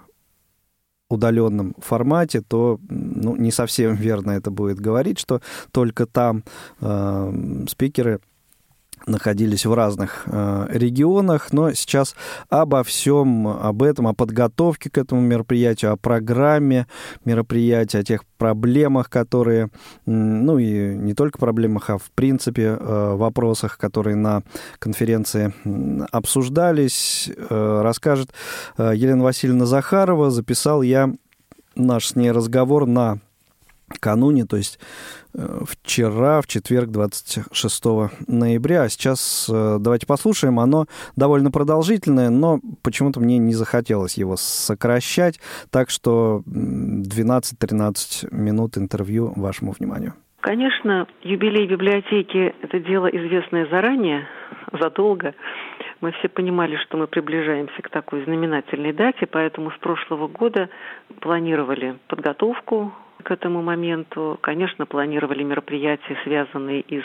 удаленном 1.12 1.74
формате, 1.78 2.42
то 2.46 2.80
ну, 2.88 3.36
не 3.36 3.50
совсем 3.52 3.94
верно 3.94 4.32
это 4.32 4.50
будет 4.50 4.80
говорить, 4.80 5.18
что 5.18 5.40
только 5.70 6.06
там 6.06 6.42
э, 6.80 7.64
спикеры 7.68 8.20
находились 9.06 9.66
в 9.66 9.74
разных 9.74 10.24
э, 10.26 10.66
регионах, 10.70 11.52
но 11.52 11.72
сейчас 11.72 12.14
обо 12.48 12.82
всем 12.82 13.48
об 13.48 13.82
этом, 13.82 14.06
о 14.06 14.14
подготовке 14.14 14.90
к 14.90 14.98
этому 14.98 15.20
мероприятию, 15.20 15.92
о 15.92 15.96
программе 15.96 16.86
мероприятия, 17.24 17.98
о 17.98 18.04
тех 18.04 18.24
проблемах, 18.38 19.08
которые, 19.08 19.70
ну 20.06 20.58
и 20.58 20.94
не 20.96 21.14
только 21.14 21.38
проблемах, 21.38 21.90
а 21.90 21.98
в 21.98 22.10
принципе 22.14 22.76
э, 22.78 23.14
вопросах, 23.14 23.78
которые 23.78 24.16
на 24.16 24.42
конференции 24.78 25.52
обсуждались, 26.10 27.30
э, 27.30 27.80
расскажет 27.82 28.32
э, 28.78 28.92
Елена 28.94 29.22
Васильевна 29.22 29.66
Захарова. 29.66 30.30
Записал 30.30 30.82
я 30.82 31.12
наш 31.74 32.08
с 32.08 32.16
ней 32.16 32.30
разговор 32.30 32.86
на 32.86 33.20
кануне, 33.98 34.44
то 34.44 34.57
есть 34.57 34.78
э, 35.35 35.61
вчера, 35.66 36.40
в 36.40 36.46
четверг, 36.46 36.90
26 36.90 37.85
ноября. 38.26 38.83
А 38.83 38.88
сейчас 38.88 39.48
э, 39.52 39.78
давайте 39.81 40.07
послушаем. 40.07 40.61
Оно 40.61 40.87
довольно 41.16 41.50
продолжительное, 41.50 42.31
но 42.31 42.61
почему-то 42.83 43.20
мне 43.20 43.38
не 43.38 43.55
захотелось 43.55 44.18
его 44.18 44.37
сокращать. 44.37 45.40
Так 45.70 45.90
что 45.90 46.42
12-13 46.46 48.35
минут 48.35 48.78
интервью 48.78 49.33
вашему 49.37 49.72
вниманию. 49.72 50.14
Конечно, 50.42 51.07
юбилей 51.22 51.68
библиотеки– 51.68 52.52
это 52.62 52.81
дело 52.81 53.07
известное 53.07 53.66
заранее, 53.66 54.26
задолго. 54.72 55.35
Мы 56.00 56.11
все 56.11 56.28
понимали, 56.28 56.74
что 56.78 56.96
мы 56.96 57.07
приближаемся 57.07 57.81
к 57.81 57.88
такой 57.90 58.24
знаменательной 58.24 58.92
дате, 58.92 59.26
поэтому 59.26 59.70
с 59.70 59.78
прошлого 59.78 60.26
года 60.26 60.68
планировали 61.20 61.96
подготовку 62.09 62.92
к 63.22 63.30
этому 63.30 63.62
моменту. 63.62 64.38
Конечно, 64.40 64.87
планировали 64.87 65.42
мероприятия, 65.42 66.16
связанные 66.24 66.80
и 66.80 67.00
с 67.00 67.04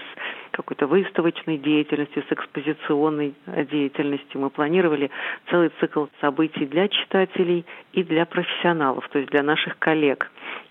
какой-то 0.51 0.87
выставочной 0.87 1.57
деятельностью, 1.57 2.23
с 2.27 2.31
экспозиционной 2.31 3.33
деятельностью. 3.71 4.41
Мы 4.41 4.49
планировали 4.49 5.09
целый 5.49 5.71
цикл 5.79 6.05
событий 6.19 6.65
для 6.65 6.87
читателей 6.87 7.65
и 7.93 8.03
для 8.03 8.25
профессионалов, 8.25 9.07
то 9.09 9.19
есть 9.19 9.31
для 9.31 9.43
наших 9.43 9.77
коллег. 9.79 10.29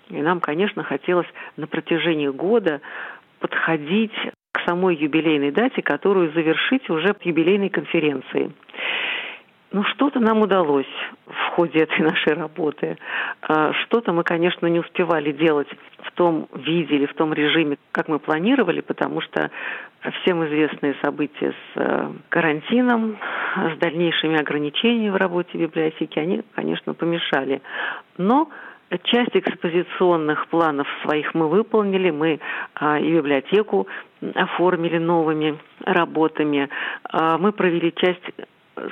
И 0.08 0.20
нам, 0.20 0.40
конечно, 0.40 0.82
хотелось 0.82 1.28
на 1.56 1.66
протяжении 1.66 2.28
года 2.28 2.80
подходить 3.40 4.14
к 4.52 4.60
самой 4.66 4.96
юбилейной 4.96 5.50
дате, 5.50 5.82
которую 5.82 6.32
завершить 6.32 6.88
уже 6.90 7.14
юбилейной 7.22 7.68
конференции. 7.68 8.52
Ну, 9.72 9.82
что-то 9.84 10.20
нам 10.20 10.42
удалось 10.42 10.86
в 11.26 11.50
ходе 11.54 11.80
этой 11.80 12.00
нашей 12.00 12.34
работы. 12.34 12.96
А, 13.42 13.72
что-то 13.72 14.12
мы, 14.12 14.22
конечно, 14.22 14.66
не 14.66 14.78
успевали 14.78 15.32
делать 15.32 15.68
в 15.98 16.12
том 16.12 16.48
виде 16.54 16.96
или 16.96 17.06
в 17.06 17.14
том 17.14 17.32
режиме, 17.32 17.76
как 17.92 18.08
мы 18.08 18.18
планировали, 18.18 18.80
потому 18.80 19.20
что 19.20 19.50
всем 20.22 20.44
известные 20.46 20.94
события 21.02 21.50
с 21.50 21.76
э, 21.76 22.12
карантином, 22.28 23.18
с 23.56 23.78
дальнейшими 23.78 24.38
ограничениями 24.38 25.10
в 25.10 25.16
работе 25.16 25.58
библиотеки, 25.58 26.18
они, 26.18 26.42
конечно, 26.54 26.94
помешали. 26.94 27.60
Но 28.18 28.48
Часть 29.02 29.34
экспозиционных 29.34 30.46
планов 30.46 30.86
своих 31.02 31.34
мы 31.34 31.48
выполнили, 31.48 32.10
мы 32.10 32.38
а, 32.76 33.00
и 33.00 33.12
библиотеку 33.12 33.88
оформили 34.36 34.98
новыми 34.98 35.58
работами, 35.84 36.68
а, 37.02 37.36
мы 37.36 37.50
провели 37.50 37.92
часть 37.92 38.22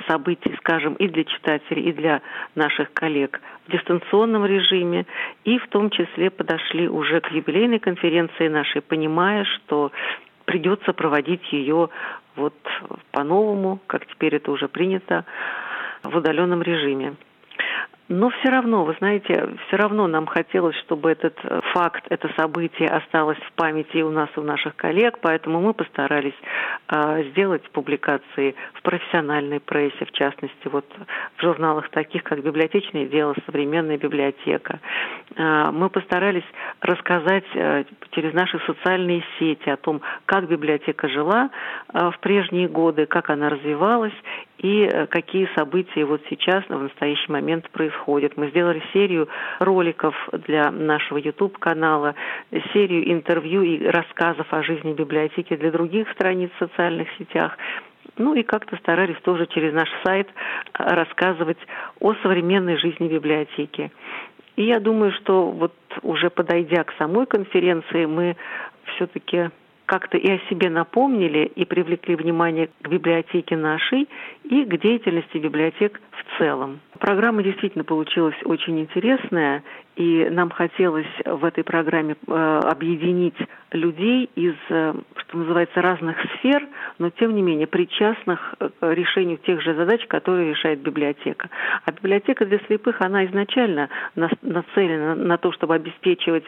событий, 0.07 0.55
скажем, 0.59 0.93
и 0.95 1.07
для 1.07 1.23
читателей, 1.23 1.89
и 1.89 1.93
для 1.93 2.21
наших 2.55 2.93
коллег 2.93 3.41
в 3.67 3.71
дистанционном 3.71 4.45
режиме, 4.45 5.05
и 5.43 5.57
в 5.57 5.67
том 5.67 5.89
числе 5.89 6.29
подошли 6.29 6.87
уже 6.87 7.21
к 7.21 7.31
юбилейной 7.31 7.79
конференции 7.79 8.47
нашей, 8.47 8.81
понимая, 8.81 9.45
что 9.45 9.91
придется 10.45 10.93
проводить 10.93 11.51
ее 11.51 11.89
вот 12.35 12.55
по-новому, 13.11 13.79
как 13.87 14.05
теперь 14.07 14.35
это 14.35 14.51
уже 14.51 14.67
принято, 14.67 15.25
в 16.03 16.15
удаленном 16.15 16.61
режиме. 16.61 17.15
Но 18.07 18.29
все 18.29 18.49
равно, 18.49 18.85
вы 18.85 18.95
знаете, 18.99 19.49
все 19.67 19.77
равно 19.77 20.05
нам 20.07 20.27
хотелось, 20.27 20.75
чтобы 20.77 21.09
этот 21.09 21.35
факт, 21.75 22.05
это 22.09 22.29
событие 22.37 22.87
осталось 22.87 23.37
в 23.37 23.51
памяти 23.53 24.01
у 24.01 24.09
нас, 24.09 24.29
у 24.37 24.41
наших 24.41 24.77
коллег, 24.77 25.19
поэтому 25.21 25.59
мы 25.59 25.73
постарались 25.73 26.33
э, 26.87 27.23
сделать 27.31 27.69
публикации 27.71 28.55
в 28.75 28.81
профессиональной 28.81 29.59
прессе, 29.59 30.05
в 30.05 30.11
частности, 30.13 30.67
вот 30.71 30.85
в 31.35 31.41
журналах 31.41 31.89
таких, 31.89 32.23
как 32.23 32.41
«Библиотечное 32.41 33.07
дело», 33.07 33.35
«Современная 33.45 33.97
библиотека». 33.97 34.79
Э, 35.35 35.69
мы 35.71 35.89
постарались 35.89 36.45
рассказать 36.79 37.43
э, 37.53 37.83
через 38.11 38.33
наши 38.33 38.57
социальные 38.65 39.25
сети 39.37 39.69
о 39.69 39.75
том, 39.75 40.01
как 40.25 40.47
библиотека 40.47 41.09
жила 41.09 41.49
э, 41.93 42.09
в 42.11 42.19
прежние 42.19 42.69
годы, 42.69 43.05
как 43.05 43.29
она 43.29 43.49
развивалась 43.49 44.13
и 44.59 44.83
э, 44.83 45.07
какие 45.07 45.49
события 45.55 46.05
вот 46.05 46.21
сейчас, 46.29 46.63
в 46.69 46.81
настоящий 46.81 47.31
момент 47.31 47.69
происходят. 47.71 48.37
Мы 48.37 48.49
сделали 48.49 48.81
серию 48.93 49.27
роликов 49.59 50.15
для 50.31 50.71
нашего 50.71 51.17
YouTube-канала, 51.65 52.15
серию 52.73 53.11
интервью 53.11 53.61
и 53.63 53.85
рассказов 53.85 54.47
о 54.51 54.63
жизни 54.63 54.93
библиотеки 54.93 55.55
для 55.55 55.71
других 55.71 56.09
страниц 56.11 56.51
в 56.55 56.59
социальных 56.59 57.07
сетях. 57.17 57.57
Ну 58.17 58.33
и 58.35 58.43
как-то 58.43 58.77
старались 58.77 59.19
тоже 59.23 59.47
через 59.47 59.73
наш 59.73 59.89
сайт 60.03 60.27
э, 60.27 60.83
рассказывать 60.83 61.57
о 61.99 62.13
современной 62.21 62.77
жизни 62.77 63.07
библиотеки. 63.07 63.91
И 64.55 64.63
я 64.63 64.79
думаю, 64.79 65.11
что 65.11 65.51
вот 65.51 65.73
уже 66.01 66.29
подойдя 66.29 66.83
к 66.83 66.93
самой 66.97 67.25
конференции, 67.25 68.05
мы 68.05 68.37
все-таки 68.95 69.49
как-то 69.85 70.17
и 70.17 70.31
о 70.31 70.39
себе 70.49 70.69
напомнили 70.69 71.51
и 71.55 71.65
привлекли 71.65 72.15
внимание 72.15 72.69
к 72.81 72.87
библиотеке 72.89 73.55
нашей 73.55 74.07
и 74.43 74.65
к 74.65 74.81
деятельности 74.81 75.37
библиотек 75.37 75.99
в 76.11 76.37
целом. 76.37 76.79
Программа 76.99 77.43
действительно 77.43 77.83
получилась 77.83 78.35
очень 78.45 78.79
интересная, 78.79 79.63
и 79.95 80.27
нам 80.29 80.49
хотелось 80.49 81.07
в 81.25 81.45
этой 81.45 81.63
программе 81.63 82.15
э, 82.27 82.59
объединить 82.63 83.35
людей 83.71 84.29
из, 84.35 84.55
э, 84.69 84.93
что 85.15 85.37
называется, 85.37 85.81
разных 85.81 86.17
сфер, 86.37 86.67
но 86.99 87.09
тем 87.09 87.35
не 87.35 87.41
менее 87.41 87.67
причастных 87.67 88.55
к 88.59 88.93
решению 88.93 89.37
тех 89.37 89.61
же 89.61 89.73
задач, 89.75 90.05
которые 90.07 90.51
решает 90.51 90.79
библиотека. 90.79 91.49
А 91.85 91.91
библиотека 91.91 92.45
для 92.45 92.59
слепых, 92.67 93.01
она 93.01 93.25
изначально 93.25 93.89
нацелена 94.15 95.15
на 95.15 95.37
то, 95.37 95.51
чтобы 95.51 95.75
обеспечивать 95.75 96.45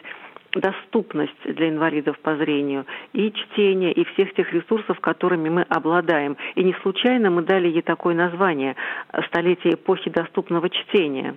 доступность 0.60 1.42
для 1.44 1.68
инвалидов 1.68 2.18
по 2.20 2.36
зрению 2.36 2.86
и 3.12 3.32
чтение, 3.32 3.92
и 3.92 4.04
всех 4.04 4.34
тех 4.34 4.52
ресурсов, 4.52 5.00
которыми 5.00 5.48
мы 5.48 5.62
обладаем. 5.62 6.36
И 6.54 6.64
не 6.64 6.74
случайно 6.82 7.30
мы 7.30 7.42
дали 7.42 7.68
ей 7.68 7.82
такое 7.82 8.14
название 8.14 8.76
«Столетие 9.28 9.74
эпохи 9.74 10.10
доступного 10.10 10.68
чтения». 10.70 11.36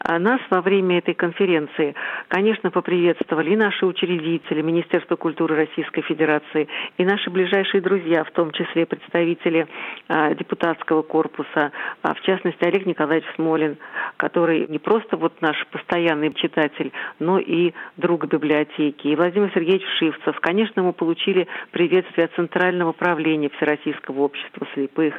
А 0.00 0.18
нас 0.18 0.40
во 0.50 0.60
время 0.60 0.98
этой 0.98 1.14
конференции, 1.14 1.94
конечно, 2.28 2.70
поприветствовали 2.70 3.50
и 3.50 3.56
наши 3.56 3.84
учредители, 3.84 4.62
Министерство 4.62 5.16
культуры 5.16 5.56
Российской 5.56 6.02
Федерации, 6.02 6.68
и 6.96 7.04
наши 7.04 7.30
ближайшие 7.30 7.80
друзья, 7.80 8.24
в 8.24 8.30
том 8.30 8.52
числе 8.52 8.86
представители 8.86 9.66
а, 10.08 10.34
депутатского 10.34 11.02
корпуса, 11.02 11.72
а, 12.02 12.14
в 12.14 12.20
частности, 12.22 12.64
Олег 12.64 12.86
Николаевич 12.86 13.28
Смолин, 13.34 13.76
который 14.16 14.66
не 14.68 14.78
просто 14.78 15.16
вот 15.16 15.40
наш 15.40 15.66
постоянный 15.68 16.32
читатель, 16.34 16.92
но 17.18 17.38
и 17.38 17.72
друг 17.96 18.26
библиотеки, 18.26 19.08
и 19.08 19.16
Владимир 19.16 19.50
Сергеевич 19.54 19.84
Шивцев. 19.98 20.38
Конечно, 20.40 20.82
мы 20.82 20.92
получили 20.92 21.46
приветствие 21.70 22.26
от 22.26 22.34
Центрального 22.34 22.92
правления 22.92 23.50
Всероссийского 23.56 24.20
общества 24.20 24.66
слепых 24.74 25.14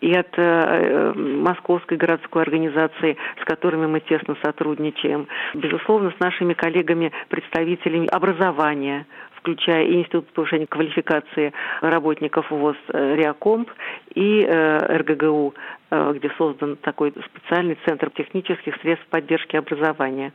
и 0.00 0.12
от 0.12 0.38
э, 0.38 0.42
э 0.42 1.12
Московской 1.14 1.96
городской 1.96 2.42
организации, 2.42 3.16
с 3.40 3.44
которыми 3.70 3.86
мы 3.86 4.00
тесно 4.00 4.36
сотрудничаем. 4.42 5.28
Безусловно, 5.54 6.12
с 6.16 6.20
нашими 6.20 6.54
коллегами-представителями 6.54 8.08
образования, 8.08 9.06
включая 9.36 9.84
и 9.84 9.94
Институт 10.00 10.26
повышения 10.32 10.66
квалификации 10.66 11.52
работников 11.80 12.50
ВОЗ 12.50 12.76
э, 12.88 13.14
«Реакомп» 13.14 13.70
и 14.14 14.44
э, 14.44 14.96
РГГУ, 14.98 15.54
где 15.90 16.30
создан 16.38 16.76
такой 16.76 17.12
специальный 17.12 17.76
центр 17.84 18.10
технических 18.10 18.76
средств 18.80 19.06
поддержки 19.08 19.56
образования 19.56 20.32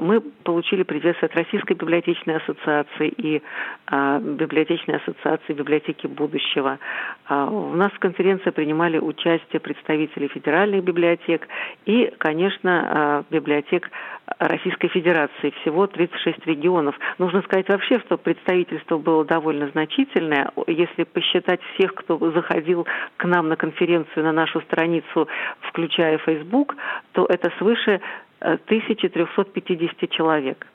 мы 0.00 0.20
получили 0.20 0.82
приветствие 0.82 1.28
от 1.28 1.36
Российской 1.36 1.74
библиотечной 1.74 2.36
ассоциации 2.36 3.08
и 3.08 3.42
а, 3.86 4.18
библиотечной 4.20 4.96
ассоциации 4.96 5.52
библиотеки 5.52 6.06
будущего. 6.06 6.78
А, 7.26 7.46
у 7.46 7.74
нас 7.74 7.92
в 7.92 7.98
конференции 7.98 8.50
принимали 8.50 8.98
участие 8.98 9.60
представители 9.60 10.28
федеральных 10.28 10.84
библиотек 10.84 11.48
и, 11.86 12.12
конечно, 12.18 12.88
а, 12.90 13.24
библиотек 13.30 13.90
Российской 14.38 14.88
Федерации. 14.88 15.52
Всего 15.62 15.86
36 15.86 16.46
регионов. 16.46 16.94
Нужно 17.18 17.42
сказать 17.42 17.68
вообще, 17.68 17.98
что 18.00 18.18
представительство 18.18 18.98
было 18.98 19.24
довольно 19.24 19.68
значительное. 19.68 20.50
Если 20.66 21.04
посчитать 21.04 21.60
всех, 21.74 21.94
кто 21.94 22.18
заходил 22.32 22.86
к 23.16 23.24
нам 23.24 23.48
на 23.48 23.56
конференцию, 23.56 24.24
на 24.24 24.32
нашу 24.32 24.60
страницу, 24.68 25.28
включая 25.60 26.18
Facebook, 26.18 26.76
то 27.12 27.26
это 27.26 27.50
свыше 27.58 28.00
1350 28.40 30.10
человек. 30.10 30.66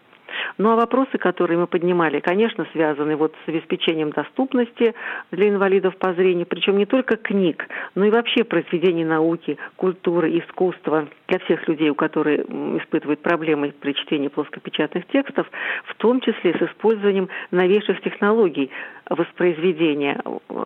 Ну 0.57 0.71
а 0.71 0.75
вопросы, 0.75 1.17
которые 1.17 1.57
мы 1.57 1.67
поднимали, 1.67 2.19
конечно, 2.19 2.65
связаны 2.71 3.15
вот 3.15 3.33
с 3.45 3.49
обеспечением 3.49 4.11
доступности 4.11 4.93
для 5.31 5.49
инвалидов 5.49 5.97
по 5.97 6.13
зрению, 6.13 6.45
причем 6.45 6.77
не 6.77 6.85
только 6.85 7.17
книг, 7.17 7.67
но 7.95 8.05
и 8.05 8.11
вообще 8.11 8.43
произведений 8.43 9.05
науки, 9.05 9.57
культуры, 9.75 10.37
искусства 10.37 11.07
для 11.27 11.39
всех 11.39 11.67
людей, 11.67 11.89
у 11.89 11.95
которых 11.95 12.41
испытывают 12.81 13.21
проблемы 13.21 13.73
при 13.79 13.93
чтении 13.93 14.27
плоскопечатных 14.27 15.07
текстов, 15.07 15.49
в 15.85 15.95
том 15.95 16.21
числе 16.21 16.53
с 16.53 16.61
использованием 16.61 17.29
новейших 17.51 18.01
технологий 18.01 18.69
воспроизведения 19.09 20.21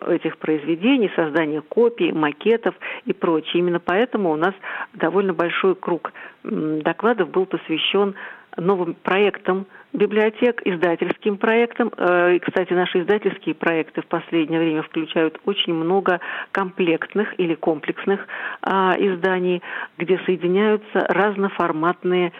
этих 0.06 0.38
произведений, 0.38 1.10
создания 1.16 1.60
копий, 1.60 2.12
макетов 2.12 2.74
и 3.04 3.12
прочее. 3.12 3.60
Именно 3.60 3.80
поэтому 3.80 4.30
у 4.30 4.36
нас 4.36 4.54
довольно 4.94 5.32
большой 5.32 5.74
круг 5.74 6.12
докладов 6.44 7.30
был 7.30 7.46
посвящен 7.46 8.14
новым 8.58 8.94
проектам 8.94 9.66
библиотек, 9.92 10.60
издательским 10.64 11.38
проектам. 11.38 11.90
Э, 11.96 12.34
и, 12.34 12.38
кстати, 12.38 12.72
наши 12.72 13.00
издательские 13.00 13.54
проекты 13.54 14.02
в 14.02 14.06
последнее 14.06 14.60
время 14.60 14.82
включают 14.82 15.38
очень 15.44 15.74
много 15.74 16.20
комплектных 16.52 17.38
или 17.38 17.54
комплексных 17.54 18.26
а, 18.62 18.94
изданий, 18.98 19.62
где 19.96 20.18
соединяются 20.26 21.06
разноформатные 21.08 22.32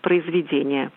произведения. 0.00 0.90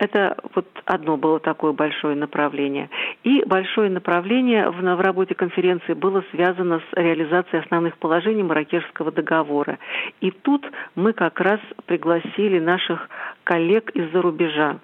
Это 0.00 0.34
вот 0.54 0.66
одно 0.86 1.18
было 1.18 1.38
такое 1.40 1.72
большое 1.72 2.16
направление. 2.16 2.88
И 3.22 3.44
большое 3.44 3.90
направление 3.90 4.70
в, 4.70 4.80
в 4.80 5.00
работе 5.00 5.34
конференции 5.34 5.92
было 5.92 6.24
связано 6.30 6.80
с 6.80 6.96
реализацией 6.96 7.62
основных 7.62 7.98
положений 7.98 8.44
Маракешского 8.44 9.12
договора. 9.12 9.78
И 10.22 10.30
тут 10.30 10.64
мы 10.94 11.12
как 11.12 11.38
раз 11.38 11.60
пригласили 11.84 12.58
наших 12.58 13.10
коллег 13.44 13.90
из-за 13.90 14.22
рубежа. 14.22 14.78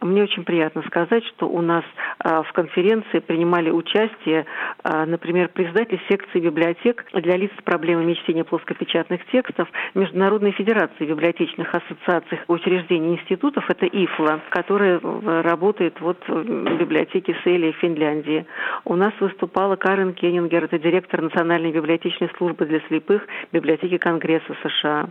Мне 0.00 0.22
очень 0.22 0.44
приятно 0.44 0.82
сказать, 0.86 1.24
что 1.26 1.48
у 1.48 1.60
нас 1.60 1.84
а, 2.18 2.42
в 2.42 2.52
конференции 2.52 3.18
принимали 3.18 3.70
участие, 3.70 4.46
а, 4.82 5.04
например, 5.04 5.48
председатель 5.48 6.00
секции 6.08 6.40
библиотек 6.40 7.04
для 7.12 7.36
лиц 7.36 7.50
с 7.58 7.62
проблемами 7.62 8.14
чтения 8.14 8.44
плоскопечатных 8.44 9.24
текстов 9.26 9.68
Международной 9.94 10.52
Федерации 10.52 11.04
библиотечных 11.04 11.74
ассоциаций 11.74 12.40
учреждений 12.48 13.14
институтов, 13.14 13.68
это 13.68 13.86
ИФЛА, 13.86 14.40
которая 14.50 15.00
работает 15.42 16.00
вот 16.00 16.18
в 16.26 16.78
библиотеке 16.78 17.36
Сели 17.44 17.72
в 17.72 17.76
Финляндии. 17.76 18.46
У 18.84 18.96
нас 18.96 19.12
выступала 19.20 19.76
Карен 19.76 20.14
Кеннингер, 20.14 20.64
это 20.64 20.78
директор 20.78 21.20
Национальной 21.20 21.72
библиотечной 21.72 22.30
службы 22.38 22.66
для 22.66 22.80
слепых 22.88 23.22
библиотеки 23.52 23.98
Конгресса 23.98 24.56
США. 24.62 25.08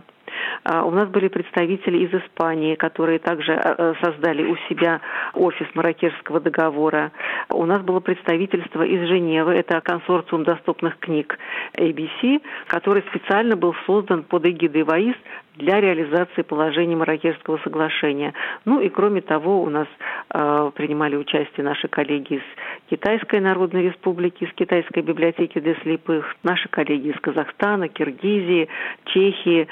А, 0.64 0.84
у 0.84 0.90
нас 0.90 1.08
были 1.08 1.28
представители 1.28 1.98
из 1.98 2.14
Испании, 2.14 2.74
которые 2.74 3.18
также 3.18 3.52
а, 3.52 3.74
а, 3.76 3.94
создали 4.02 4.44
у 4.44 4.56
себя 4.68 5.00
офис 5.34 5.66
Маракешского 5.74 6.40
договора. 6.40 7.12
У 7.48 7.64
нас 7.64 7.82
было 7.82 8.00
представительство 8.00 8.82
из 8.82 9.08
Женевы, 9.08 9.54
это 9.54 9.80
консорциум 9.80 10.44
доступных 10.44 10.98
книг 10.98 11.38
ABC, 11.76 12.42
который 12.66 13.02
специально 13.10 13.56
был 13.56 13.74
создан 13.86 14.22
под 14.22 14.46
эгидой 14.46 14.82
ВАИС 14.82 15.16
для 15.56 15.80
реализации 15.80 16.42
положений 16.42 16.96
Маракешского 16.96 17.58
соглашения. 17.58 18.32
Ну 18.64 18.80
и 18.80 18.88
кроме 18.88 19.20
того, 19.20 19.62
у 19.62 19.68
нас 19.68 19.88
э, 20.32 20.70
принимали 20.74 21.16
участие 21.16 21.64
наши 21.64 21.88
коллеги 21.88 22.34
из 22.34 22.42
Китайской 22.88 23.40
Народной 23.40 23.82
Республики, 23.88 24.44
из 24.44 24.52
Китайской 24.54 25.02
библиотеки 25.02 25.58
для 25.58 25.74
слепых, 25.82 26.36
наши 26.42 26.68
коллеги 26.68 27.08
из 27.08 27.20
Казахстана, 27.20 27.88
Киргизии, 27.88 28.68
Чехии. 29.06 29.66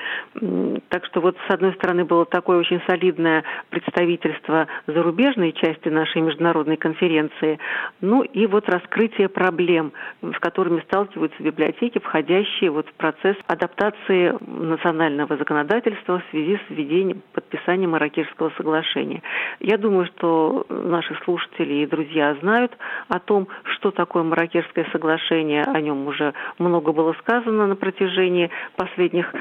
Так 0.89 1.05
что 1.07 1.20
вот 1.20 1.37
с 1.47 1.51
одной 1.51 1.72
стороны 1.74 2.05
было 2.05 2.26
такое 2.26 2.59
очень 2.59 2.83
солидное 2.87 3.45
представительство 3.70 4.66
зарубежной 4.87 5.53
части 5.53 5.89
нашей 5.89 6.22
международной 6.22 6.76
конференции, 6.76 7.59
ну 8.01 8.22
и 8.22 8.47
вот 8.47 8.68
раскрытие 8.68 9.29
проблем, 9.29 9.93
с 10.22 10.39
которыми 10.41 10.81
сталкиваются 10.81 11.43
библиотеки, 11.43 11.99
входящие 11.99 12.70
вот 12.70 12.89
в 12.89 12.93
процесс 12.95 13.37
адаптации 13.47 14.35
национального 14.41 15.37
законодательства 15.37 15.68
законодательства 15.69 16.19
в 16.19 16.31
связи 16.31 16.57
с 16.57 16.71
введением, 16.71 17.23
подписанием 17.33 17.91
Маракешского 17.91 18.51
соглашения. 18.57 19.23
Я 19.61 19.77
думаю, 19.77 20.07
что 20.07 20.66
наши 20.69 21.14
слушатели 21.25 21.83
и 21.83 21.87
друзья 21.87 22.35
знают 22.41 22.77
о 23.09 23.19
том, 23.19 23.49
что 23.64 23.91
такое 23.91 24.23
Маракешское 24.23 24.87
соглашение. 24.93 25.62
О 25.62 25.81
нем 25.81 26.07
уже 26.07 26.33
много 26.59 26.93
было 26.93 27.12
сказано 27.21 27.66
на 27.66 27.77
протяжении 27.77 28.51
последних 28.77 29.33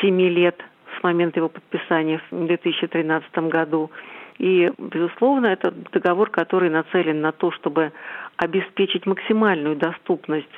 семи 0.00 0.28
лет 0.28 0.60
с 0.98 1.02
момента 1.02 1.40
его 1.40 1.48
подписания 1.48 2.20
в 2.30 2.46
2013 2.46 3.38
году. 3.50 3.90
И, 4.38 4.72
безусловно, 4.78 5.46
это 5.46 5.72
договор, 5.92 6.30
который 6.30 6.68
нацелен 6.68 7.20
на 7.20 7.32
то, 7.32 7.52
чтобы 7.52 7.92
обеспечить 8.36 9.06
максимальную 9.06 9.76
доступность 9.76 10.48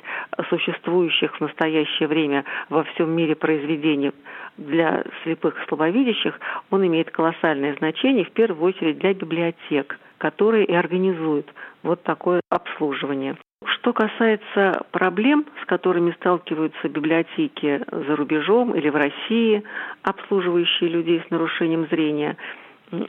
существующих 0.49 1.35
в 1.35 1.41
настоящее 1.41 2.07
время 2.07 2.43
во 2.69 2.83
всем 2.83 3.11
мире 3.11 3.35
произведений 3.35 4.11
для 4.57 5.03
слепых 5.23 5.61
и 5.61 5.67
слабовидящих, 5.67 6.39
он 6.71 6.85
имеет 6.87 7.11
колоссальное 7.11 7.75
значение, 7.75 8.25
в 8.25 8.31
первую 8.31 8.73
очередь 8.73 8.97
для 8.97 9.13
библиотек, 9.13 9.99
которые 10.17 10.65
и 10.65 10.73
организуют 10.73 11.53
вот 11.83 12.03
такое 12.03 12.41
обслуживание. 12.49 13.35
Что 13.65 13.91
касается 13.91 14.85
проблем, 14.91 15.45
с 15.63 15.65
которыми 15.65 16.11
сталкиваются 16.11 16.89
библиотеки 16.89 17.81
за 17.91 18.15
рубежом 18.15 18.75
или 18.75 18.89
в 18.89 18.95
России, 18.95 19.63
обслуживающие 20.03 20.89
людей 20.89 21.23
с 21.25 21.29
нарушением 21.31 21.87
зрения, 21.87 22.37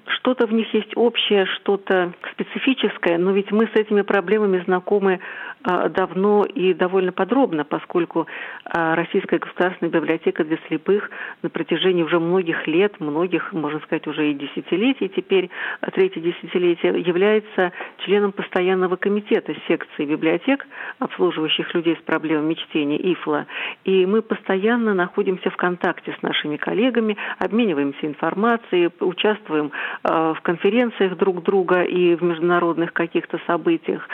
что-то 0.07 0.47
в 0.47 0.53
них 0.53 0.73
есть 0.75 0.97
общее, 0.97 1.47
что-то 1.47 2.13
специфическое, 2.33 3.17
но 3.17 3.31
ведь 3.33 3.53
мы 3.53 3.67
с 3.67 3.77
этими 3.77 4.03
проблемами 4.03 4.63
знакомы 4.65 5.21
а, 5.63 5.89
давно 5.89 6.45
и 6.45 6.75
довольно 6.75 7.13
подробно, 7.13 7.65
поскольку 7.65 8.27
а, 8.65 8.97
Российская 8.97 9.39
государственная 9.39 9.93
библиотека 9.93 10.45
для 10.45 10.59
слепых 10.67 11.11
на 11.43 11.51
протяжении 11.51 12.03
уже 12.03 12.19
многих 12.19 12.67
лет, 12.67 12.99
многих, 13.01 13.53
можно 13.53 13.81
сказать, 13.81 14.07
уже 14.07 14.31
и 14.31 14.35
десятилетий, 14.35 15.09
теперь 15.09 15.51
а, 15.81 15.91
третье 15.91 16.21
десятилетие, 16.21 17.01
является 17.01 17.73
членом 17.99 18.33
постоянного 18.33 18.97
комитета 18.97 19.55
секции 19.69 20.05
библиотек, 20.05 20.67
обслуживающих 20.99 21.73
людей 21.75 21.97
с 21.97 22.05
проблемами 22.05 22.55
чтения, 22.55 22.99
ИФЛА. 23.13 23.47
И 23.85 24.07
мы 24.07 24.23
постоянно 24.23 24.95
находимся 24.95 25.51
в 25.51 25.57
контакте 25.57 26.17
с 26.19 26.23
нашими 26.23 26.57
коллегами, 26.57 27.17
обмениваемся 27.39 28.07
информацией, 28.07 28.91
участвуем 29.01 29.68
в 30.03 30.39
конференциях 30.43 31.17
друг 31.17 31.43
друга 31.43 31.83
и 31.83 32.15
в 32.15 32.23
международных 32.23 32.93
каких-то 32.93 33.39
событиях. 33.47 34.09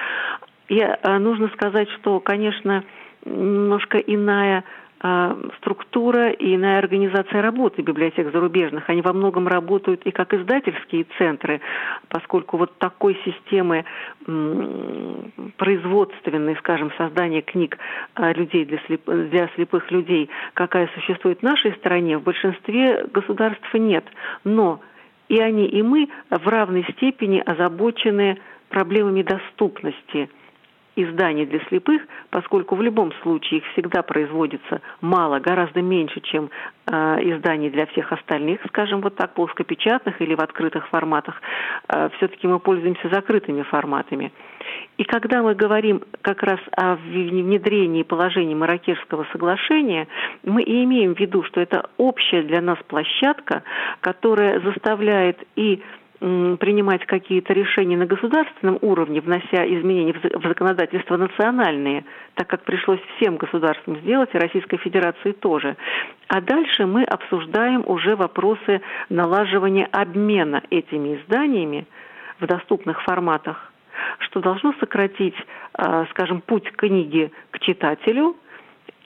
И 0.68 0.78
э, 0.78 1.18
нужно 1.18 1.48
сказать, 1.48 1.88
что, 1.90 2.20
конечно, 2.20 2.84
немножко 3.24 3.98
иная 3.98 4.64
э, 5.02 5.36
структура 5.58 6.30
и 6.30 6.54
иная 6.54 6.78
организация 6.78 7.42
работы 7.42 7.82
библиотек 7.82 8.32
зарубежных. 8.32 8.88
Они 8.88 9.02
во 9.02 9.12
многом 9.12 9.46
работают 9.46 10.02
и 10.04 10.10
как 10.10 10.32
издательские 10.32 11.06
центры, 11.18 11.60
поскольку 12.08 12.56
вот 12.56 12.78
такой 12.78 13.18
системы 13.24 13.84
производственной, 15.58 16.56
скажем, 16.56 16.90
создания 16.96 17.42
книг 17.42 17.76
э, 18.16 18.32
людей 18.32 18.64
для, 18.64 18.78
слеп... 18.86 19.04
для 19.04 19.48
слепых 19.48 19.90
людей, 19.90 20.30
какая 20.54 20.88
существует 20.94 21.40
в 21.40 21.42
нашей 21.42 21.74
стране, 21.74 22.16
в 22.16 22.22
большинстве 22.22 23.06
государств 23.12 23.68
нет. 23.74 24.04
Но 24.44 24.80
и 25.34 25.40
они, 25.40 25.66
и 25.66 25.82
мы 25.82 26.08
в 26.30 26.46
равной 26.46 26.86
степени 26.92 27.42
озабочены 27.44 28.38
проблемами 28.68 29.22
доступности– 29.22 30.30
изданий 30.96 31.46
для 31.46 31.60
слепых, 31.68 32.02
поскольку 32.30 32.76
в 32.76 32.82
любом 32.82 33.12
случае 33.22 33.58
их 33.58 33.66
всегда 33.72 34.02
производится 34.02 34.80
мало, 35.00 35.40
гораздо 35.40 35.82
меньше, 35.82 36.20
чем 36.20 36.50
э, 36.86 36.92
изданий 37.22 37.70
для 37.70 37.86
всех 37.86 38.12
остальных, 38.12 38.60
скажем 38.68 39.00
вот 39.00 39.16
так, 39.16 39.34
плоскопечатных 39.34 40.20
или 40.20 40.34
в 40.34 40.40
открытых 40.40 40.88
форматах, 40.88 41.40
э, 41.88 42.08
все-таки 42.16 42.46
мы 42.46 42.58
пользуемся 42.60 43.08
закрытыми 43.08 43.62
форматами. 43.62 44.32
И 44.96 45.04
когда 45.04 45.42
мы 45.42 45.54
говорим 45.54 46.02
как 46.22 46.42
раз 46.42 46.60
о 46.76 46.94
внедрении 46.94 48.04
положений 48.04 48.54
Маракешского 48.54 49.26
соглашения, 49.32 50.06
мы 50.44 50.62
и 50.62 50.84
имеем 50.84 51.14
в 51.14 51.20
виду, 51.20 51.42
что 51.42 51.60
это 51.60 51.90
общая 51.96 52.42
для 52.42 52.60
нас 52.60 52.78
площадка, 52.86 53.64
которая 54.00 54.60
заставляет 54.60 55.38
и 55.56 55.82
принимать 56.20 57.04
какие-то 57.04 57.52
решения 57.52 57.98
на 57.98 58.06
государственном 58.06 58.78
уровне, 58.80 59.20
внося 59.20 59.66
изменения 59.66 60.14
в 60.14 60.46
законодательство 60.46 61.18
национальные, 61.18 62.04
так 62.34 62.46
как 62.46 62.62
пришлось 62.62 63.00
всем 63.16 63.36
государствам 63.36 63.98
сделать, 63.98 64.30
и 64.32 64.38
Российской 64.38 64.78
Федерации 64.78 65.32
тоже. 65.32 65.76
А 66.28 66.40
дальше 66.40 66.86
мы 66.86 67.02
обсуждаем 67.04 67.82
уже 67.86 68.16
вопросы 68.16 68.80
налаживания 69.10 69.86
обмена 69.90 70.62
этими 70.70 71.16
изданиями 71.16 71.86
в 72.40 72.46
доступных 72.46 73.02
форматах 73.02 73.73
что 74.18 74.40
должно 74.40 74.74
сократить, 74.80 75.36
а, 75.74 76.06
скажем, 76.10 76.40
путь 76.40 76.70
книги 76.72 77.32
к 77.50 77.60
читателю, 77.60 78.36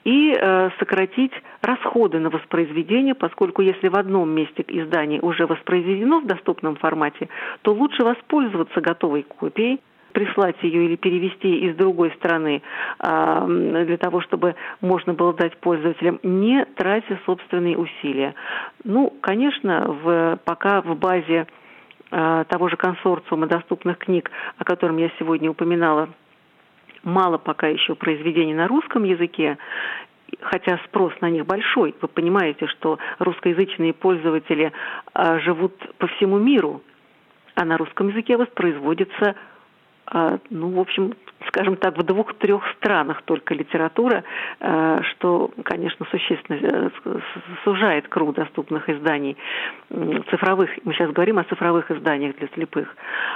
и 0.03 0.33
э, 0.33 0.69
сократить 0.79 1.33
расходы 1.61 2.19
на 2.19 2.29
воспроизведение, 2.29 3.15
поскольку 3.15 3.61
если 3.61 3.89
в 3.89 3.95
одном 3.95 4.29
месте 4.29 4.63
издание 4.67 5.19
уже 5.21 5.45
воспроизведено 5.45 6.21
в 6.21 6.25
доступном 6.25 6.77
формате, 6.77 7.27
то 7.63 7.73
лучше 7.73 8.03
воспользоваться 8.03 8.79
готовой 8.81 9.23
копией, 9.23 9.81
прислать 10.13 10.55
ее 10.63 10.85
или 10.85 10.95
перевести 10.95 11.59
из 11.67 11.75
другой 11.75 12.11
страны 12.17 12.61
а, 12.99 13.45
для 13.45 13.97
того, 13.97 14.21
чтобы 14.21 14.55
можно 14.81 15.13
было 15.13 15.33
дать 15.33 15.55
пользователям, 15.57 16.19
не 16.23 16.65
тратя 16.65 17.19
собственные 17.25 17.77
усилия. 17.77 18.33
Ну, 18.83 19.13
конечно, 19.21 19.85
в, 20.03 20.39
пока 20.45 20.81
в 20.81 20.97
базе 20.97 21.47
того 22.09 22.69
же 22.69 22.75
консорциума 22.75 23.45
доступных 23.47 23.99
книг, 23.99 24.31
о 24.57 24.63
котором 24.63 24.97
я 24.97 25.11
сегодня 25.19 25.51
упоминала, 25.51 26.09
мало 27.03 27.37
пока 27.37 27.67
еще 27.67 27.95
произведений 27.95 28.53
на 28.53 28.67
русском 28.67 29.03
языке, 29.03 29.57
хотя 30.41 30.79
спрос 30.85 31.13
на 31.21 31.29
них 31.29 31.45
большой. 31.45 31.95
Вы 32.01 32.07
понимаете, 32.07 32.67
что 32.67 32.99
русскоязычные 33.19 33.93
пользователи 33.93 34.71
а, 35.13 35.39
живут 35.39 35.73
по 35.97 36.07
всему 36.07 36.37
миру, 36.37 36.81
а 37.55 37.65
на 37.65 37.77
русском 37.77 38.09
языке 38.09 38.37
воспроизводится 38.37 39.35
ну, 40.49 40.69
в 40.71 40.79
общем, 40.79 41.13
скажем 41.47 41.75
так, 41.77 41.97
в 41.97 42.03
двух-трех 42.03 42.63
странах 42.77 43.21
только 43.23 43.53
литература, 43.53 44.23
э, 44.59 44.99
что, 45.11 45.51
конечно, 45.63 46.05
существенно 46.11 46.59
э, 46.61 47.19
сужает 47.63 48.07
круг 48.07 48.35
доступных 48.35 48.89
изданий 48.89 49.37
цифровых. 50.29 50.69
Мы 50.83 50.93
сейчас 50.93 51.11
говорим 51.11 51.39
о 51.39 51.43
цифровых 51.43 51.89
изданиях 51.91 52.35
для 52.37 52.47
слепых. 52.49 52.95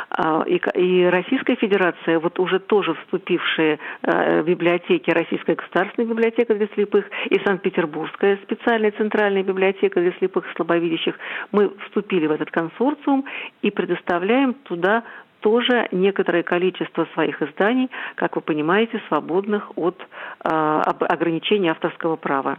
А, 0.09 0.43
и 0.43 1.03
Российская 1.05 1.55
Федерация, 1.55 2.19
вот 2.19 2.39
уже 2.39 2.59
тоже 2.59 2.93
вступившие 2.93 3.79
э, 4.03 4.41
в 4.41 4.45
библиотеки, 4.45 5.09
Российская 5.09 5.55
государственная 5.55 6.07
библиотека 6.07 6.53
для 6.53 6.67
слепых 6.75 7.05
и 7.29 7.39
Санкт-Петербургская 7.45 8.37
специальная 8.43 8.91
центральная 8.91 9.43
библиотека 9.43 9.99
для 9.99 10.11
слепых 10.13 10.45
и 10.49 10.55
слабовидящих, 10.55 11.15
мы 11.51 11.71
вступили 11.85 12.27
в 12.27 12.31
этот 12.31 12.51
консорциум 12.51 13.25
и 13.61 13.71
предоставляем 13.71 14.53
туда 14.53 15.03
тоже 15.43 15.89
некоторое 15.91 16.41
количество 16.41 17.05
своих 17.13 17.41
изданий, 17.41 17.89
как 18.15 18.35
вы 18.37 18.41
понимаете, 18.41 19.01
свободных 19.09 19.77
от 19.77 19.99
э, 19.99 20.49
ограничений 20.49 21.67
авторского 21.67 22.15
права 22.15 22.57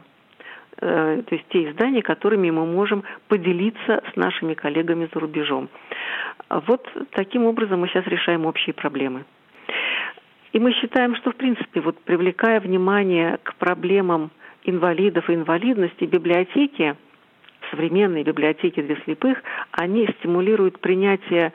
э, 0.80 1.22
то 1.26 1.34
есть 1.34 1.48
те 1.48 1.70
издания, 1.70 2.02
которыми 2.02 2.50
мы 2.50 2.66
можем 2.66 3.02
поделиться 3.28 4.02
с 4.12 4.16
нашими 4.16 4.52
коллегами 4.52 5.08
за 5.12 5.18
рубежом. 5.18 5.68
Вот 6.50 6.86
таким 7.12 7.46
образом 7.46 7.80
мы 7.80 7.88
сейчас 7.88 8.06
решаем 8.06 8.44
общие 8.44 8.74
проблемы. 8.74 9.24
И 10.52 10.60
мы 10.60 10.72
считаем, 10.72 11.16
что, 11.16 11.32
в 11.32 11.36
принципе, 11.36 11.80
вот 11.80 11.98
привлекая 12.04 12.60
внимание 12.60 13.38
к 13.42 13.54
проблемам 13.54 14.30
инвалидов 14.62 15.30
и 15.30 15.34
инвалидности, 15.34 16.04
библиотеки, 16.04 16.96
современные 17.70 18.24
библиотеки 18.24 18.82
для 18.82 18.96
слепых, 19.04 19.42
они 19.72 20.06
стимулируют 20.18 20.80
принятие 20.80 21.52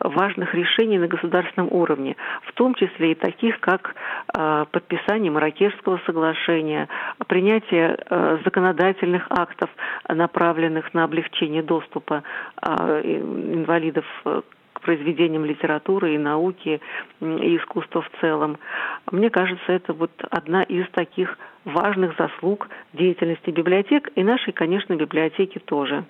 важных 0.00 0.54
решений 0.54 0.98
на 0.98 1.06
государственном 1.06 1.68
уровне, 1.72 2.16
в 2.42 2.52
том 2.52 2.74
числе 2.74 3.12
и 3.12 3.14
таких, 3.14 3.60
как 3.60 3.94
э, 4.34 4.64
подписание 4.70 5.30
Маракешского 5.30 6.00
соглашения, 6.06 6.88
принятие 7.26 7.98
э, 7.98 8.38
законодательных 8.44 9.26
актов, 9.30 9.70
направленных 10.08 10.94
на 10.94 11.04
облегчение 11.04 11.62
доступа 11.62 12.22
э, 12.62 13.02
инвалидов 13.04 14.04
к 14.24 14.80
произведениям 14.80 15.44
литературы 15.44 16.14
и 16.14 16.18
науки 16.18 16.80
и 17.20 17.56
искусства 17.56 18.02
в 18.02 18.10
целом. 18.20 18.58
Мне 19.10 19.30
кажется, 19.30 19.72
это 19.72 19.92
вот 19.92 20.10
одна 20.30 20.62
из 20.62 20.88
таких 20.90 21.38
важных 21.64 22.16
заслуг 22.16 22.68
деятельности 22.92 23.50
библиотек 23.50 24.10
и 24.16 24.24
нашей, 24.24 24.52
конечно, 24.52 24.94
библиотеки 24.96 25.58
тоже. 25.58 26.04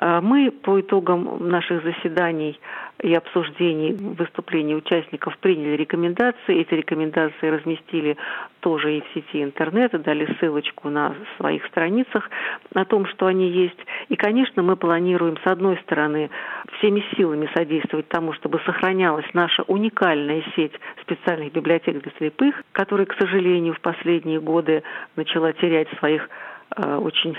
Мы 0.00 0.50
по 0.50 0.80
итогам 0.80 1.48
наших 1.48 1.84
заседаний 1.84 2.58
и 3.02 3.14
обсуждений 3.14 3.92
выступлений 3.92 4.74
участников 4.74 5.36
приняли 5.38 5.76
рекомендации. 5.76 6.60
Эти 6.60 6.74
рекомендации 6.74 7.48
разместили 7.48 8.16
тоже 8.60 8.98
и 8.98 9.00
в 9.00 9.04
сети 9.14 9.42
интернета, 9.42 9.98
дали 9.98 10.26
ссылочку 10.38 10.88
на 10.88 11.14
своих 11.36 11.64
страницах 11.66 12.30
о 12.74 12.84
том, 12.84 13.06
что 13.06 13.26
они 13.26 13.48
есть. 13.50 13.78
И, 14.08 14.16
конечно, 14.16 14.62
мы 14.62 14.76
планируем, 14.76 15.36
с 15.44 15.46
одной 15.46 15.76
стороны, 15.78 16.30
всеми 16.78 17.04
силами 17.16 17.48
содействовать 17.54 18.08
тому, 18.08 18.32
чтобы 18.32 18.60
сохранялась 18.64 19.26
наша 19.34 19.62
уникальная 19.64 20.42
сеть 20.56 20.72
специальных 21.02 21.52
библиотек 21.52 22.02
для 22.02 22.12
слепых, 22.18 22.54
которая, 22.72 23.06
к 23.06 23.14
сожалению, 23.18 23.74
в 23.74 23.80
последние 23.80 24.40
годы 24.40 24.82
начала 25.16 25.52
терять 25.52 25.88
своих 25.98 26.28
очень 26.76 27.36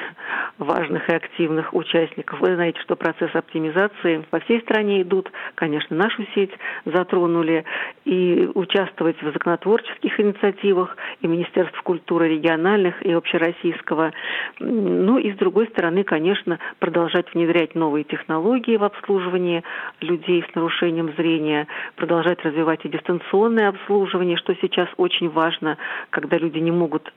важных 0.57 1.09
и 1.09 1.15
активных 1.15 1.73
участников. 1.73 2.39
Вы 2.39 2.55
знаете, 2.55 2.79
что 2.81 2.95
процесс 2.95 3.33
оптимизации 3.33 4.25
по 4.29 4.39
всей 4.41 4.61
стране 4.61 5.01
идут. 5.01 5.31
Конечно, 5.55 5.95
нашу 5.95 6.25
сеть 6.33 6.51
затронули. 6.86 7.65
И 8.05 8.49
участвовать 8.53 9.21
в 9.21 9.31
законотворческих 9.31 10.19
инициативах 10.19 10.95
и 11.21 11.27
Министерств 11.27 11.81
культуры 11.81 12.29
региональных 12.29 13.01
и 13.03 13.11
общероссийского. 13.11 14.11
Ну 14.59 15.17
и 15.17 15.33
с 15.33 15.38
другой 15.38 15.67
стороны, 15.67 16.03
конечно, 16.03 16.59
продолжать 16.79 17.33
внедрять 17.33 17.75
новые 17.75 18.03
технологии 18.03 18.77
в 18.77 18.83
обслуживании 18.83 19.63
людей 20.01 20.45
с 20.49 20.55
нарушением 20.55 21.13
зрения, 21.17 21.67
продолжать 21.95 22.43
развивать 22.45 22.86
и 22.86 22.89
дистанционное 22.89 23.69
обслуживание, 23.69 24.38
что 24.38 24.53
сейчас 24.61 24.88
очень 24.97 25.29
важно, 25.29 25.77
когда 26.11 26.38
люди 26.38 26.59
не 26.59 26.71
могут 26.71 27.11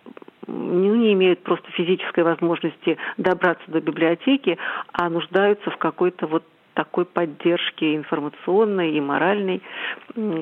ну, 0.48 0.94
не 0.94 1.12
имеют 1.12 1.42
просто 1.42 1.70
физической 2.08 2.24
возможности 2.24 2.96
добраться 3.16 3.64
до 3.70 3.80
библиотеки, 3.80 4.58
а 4.92 5.08
нуждаются 5.08 5.70
в 5.70 5.76
какой-то 5.76 6.26
вот 6.26 6.44
такой 6.74 7.04
поддержки 7.06 7.96
информационной 7.96 8.92
и 8.92 9.00
моральной. 9.00 9.60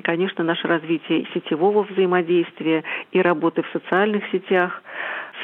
Конечно, 0.05 0.45
наше 0.45 0.69
развитие 0.69 1.27
сетевого 1.33 1.83
взаимодействия 1.85 2.85
и 3.13 3.21
работы 3.23 3.63
в 3.63 3.69
социальных 3.73 4.23
сетях, 4.31 4.83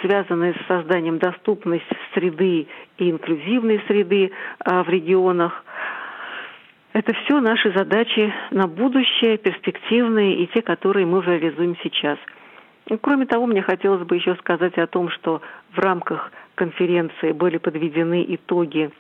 связанные 0.03 0.53
с 0.53 0.67
созданием 0.67 1.19
доступной 1.19 1.83
среды 2.15 2.67
и 2.99 3.11
инклюзивной 3.11 3.83
среды 3.87 4.33
а, 4.61 4.83
в 4.85 4.89
регионах, 4.91 5.65
это 6.93 7.15
все 7.25 7.41
наши 7.41 7.73
задачи 7.73 8.31
на 8.51 8.67
будущее, 8.67 9.39
перспективные 9.39 10.43
и 10.43 10.47
те, 10.49 10.61
которые 10.61 11.07
мы 11.07 11.23
реализуем 11.23 11.75
сейчас– 11.83 12.19
Кроме 13.01 13.27
того, 13.27 13.47
мне 13.47 13.63
хотелось 13.63 14.07
бы 14.07 14.17
еще 14.17 14.35
сказать 14.37 14.77
о 14.77 14.87
том, 14.87 15.09
что 15.11 15.41
в 15.73 15.79
рамках 15.79 16.33
конференции 16.55 17.33
были 17.33 17.59
подведены 17.59 18.25
итоги 18.29 18.91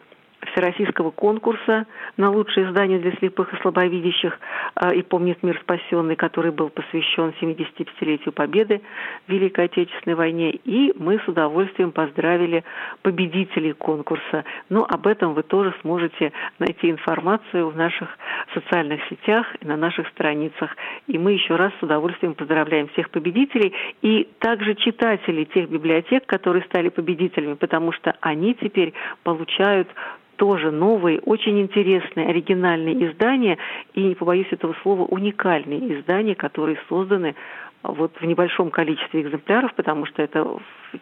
всероссийского 0.50 1.10
конкурса 1.10 1.86
на 2.16 2.30
лучшее 2.30 2.68
издание 2.68 2.98
для 2.98 3.12
слепых 3.12 3.52
и 3.52 3.56
слабовидящих 3.58 4.38
а, 4.74 4.92
и 4.92 5.02
«Помнит 5.02 5.42
мир 5.42 5.58
спасенный», 5.62 6.16
который 6.16 6.50
был 6.50 6.68
посвящен 6.68 7.32
75-летию 7.40 8.32
Победы 8.32 8.82
в 9.26 9.32
Великой 9.32 9.66
Отечественной 9.66 10.16
войне. 10.16 10.50
И 10.50 10.92
мы 10.98 11.18
с 11.18 11.28
удовольствием 11.28 11.92
поздравили 11.92 12.64
победителей 13.02 13.72
конкурса. 13.72 14.44
Но 14.68 14.84
об 14.88 15.06
этом 15.06 15.34
вы 15.34 15.42
тоже 15.42 15.74
сможете 15.82 16.32
найти 16.58 16.90
информацию 16.90 17.68
в 17.68 17.76
наших 17.76 18.08
социальных 18.54 19.00
сетях 19.08 19.46
и 19.60 19.66
на 19.66 19.76
наших 19.76 20.08
страницах. 20.08 20.76
И 21.06 21.18
мы 21.18 21.32
еще 21.32 21.56
раз 21.56 21.72
с 21.78 21.82
удовольствием 21.82 22.34
поздравляем 22.34 22.88
всех 22.88 23.10
победителей 23.10 23.72
и 24.02 24.28
также 24.38 24.74
читателей 24.74 25.44
тех 25.44 25.68
библиотек, 25.68 26.26
которые 26.26 26.64
стали 26.64 26.88
победителями, 26.88 27.54
потому 27.54 27.92
что 27.92 28.16
они 28.20 28.54
теперь 28.54 28.92
получают 29.22 29.88
тоже 30.42 30.72
новые, 30.72 31.20
очень 31.20 31.60
интересные, 31.60 32.26
оригинальные 32.26 33.12
издания 33.12 33.58
и, 33.94 34.02
не 34.02 34.16
побоюсь 34.16 34.48
этого 34.50 34.74
слова, 34.82 35.02
уникальные 35.02 36.00
издания, 36.00 36.34
которые 36.34 36.80
созданы 36.88 37.36
вот 37.84 38.10
в 38.20 38.24
небольшом 38.26 38.72
количестве 38.72 39.20
экземпляров, 39.22 39.72
потому 39.74 40.04
что 40.04 40.20
это 40.20 40.44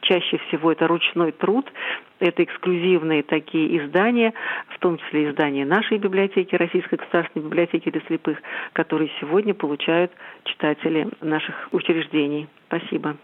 чаще 0.03 0.36
всего 0.47 0.72
это 0.72 0.86
ручной 0.86 1.32
труд, 1.32 1.72
это 2.18 2.45
эксклюзивные 2.45 3.22
такие 3.22 3.78
издания, 3.78 4.34
в 4.68 4.78
том 4.78 4.99
числе 4.99 5.30
издания 5.30 5.64
нашей 5.64 5.97
библиотеки, 5.97 6.55
Российской 6.55 6.97
государственной 6.97 7.47
библиотеки 7.47 7.91
для 7.91 8.03
слепых, 8.03 8.36
которые 8.74 9.11
сегодня 9.20 9.55
получают 9.55 10.12
читатели 10.45 11.09
наших 11.22 11.70
учреждений. 11.72 12.47
Спасибо. 12.66 13.16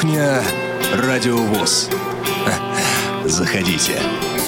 Кухня 0.00 0.42
Радиовоз. 0.94 1.90
Заходите. 3.26 4.00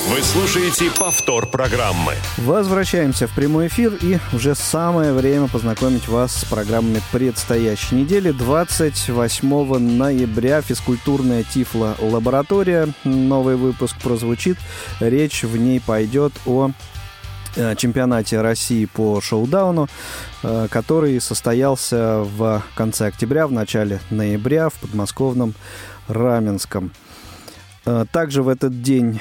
Вы 0.08 0.22
слушаете 0.22 0.90
повтор 0.98 1.46
программы. 1.46 2.14
Возвращаемся 2.38 3.26
в 3.26 3.34
прямой 3.34 3.66
эфир 3.66 3.92
и 4.00 4.18
уже 4.32 4.54
самое 4.54 5.12
время 5.12 5.48
познакомить 5.48 6.08
вас 6.08 6.34
с 6.34 6.44
программами 6.46 7.02
предстоящей 7.12 7.96
недели. 7.96 8.30
28 8.30 9.78
ноября 9.78 10.62
физкультурная 10.62 11.42
Тифла 11.42 11.96
лаборатория. 11.98 12.88
Новый 13.04 13.56
выпуск 13.56 13.96
прозвучит. 14.02 14.56
Речь 15.00 15.42
в 15.42 15.54
ней 15.58 15.80
пойдет 15.80 16.32
о 16.46 16.70
чемпионате 17.76 18.40
России 18.40 18.86
по 18.86 19.20
шоу-дауну, 19.20 19.88
э, 20.42 20.68
который 20.70 21.20
состоялся 21.20 22.22
в 22.24 22.62
конце 22.74 23.06
октября, 23.06 23.46
в 23.46 23.52
начале 23.52 24.00
ноября 24.10 24.68
в 24.68 24.74
подмосковном 24.74 25.54
Раменском. 26.08 26.92
Э, 27.84 28.04
также 28.10 28.42
в 28.42 28.48
этот 28.48 28.82
день, 28.82 29.20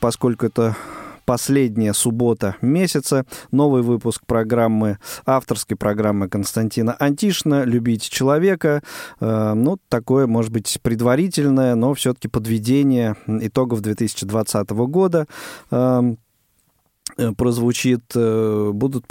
поскольку 0.00 0.46
это 0.46 0.76
последняя 1.24 1.92
суббота 1.92 2.56
месяца. 2.62 3.26
Новый 3.50 3.82
выпуск 3.82 4.22
программы, 4.26 4.98
авторской 5.26 5.76
программы 5.76 6.26
Константина 6.26 6.96
Антишина 6.98 7.64
«Любить 7.64 8.08
человека». 8.08 8.82
Ну, 9.20 9.76
такое, 9.90 10.26
может 10.26 10.50
быть, 10.50 10.78
предварительное, 10.80 11.74
но 11.74 11.92
все-таки 11.92 12.28
подведение 12.28 13.14
итогов 13.26 13.82
2020 13.82 14.70
года. 14.70 15.26
Э, 17.16 17.32
прозвучит, 17.32 18.02
э, 18.14 18.70
будут 18.72 19.06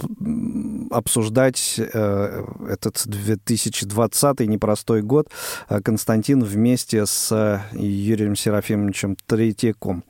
обсуждать 0.90 1.74
э, 1.78 2.44
этот 2.68 3.02
2020 3.06 4.40
непростой 4.40 5.02
год 5.02 5.28
Константин 5.68 6.42
вместе 6.42 7.06
с 7.06 7.64
Юрием 7.72 8.36
Серафимовичем 8.36 9.16
Третьяком. 9.26 10.04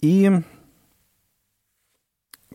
И 0.00 0.30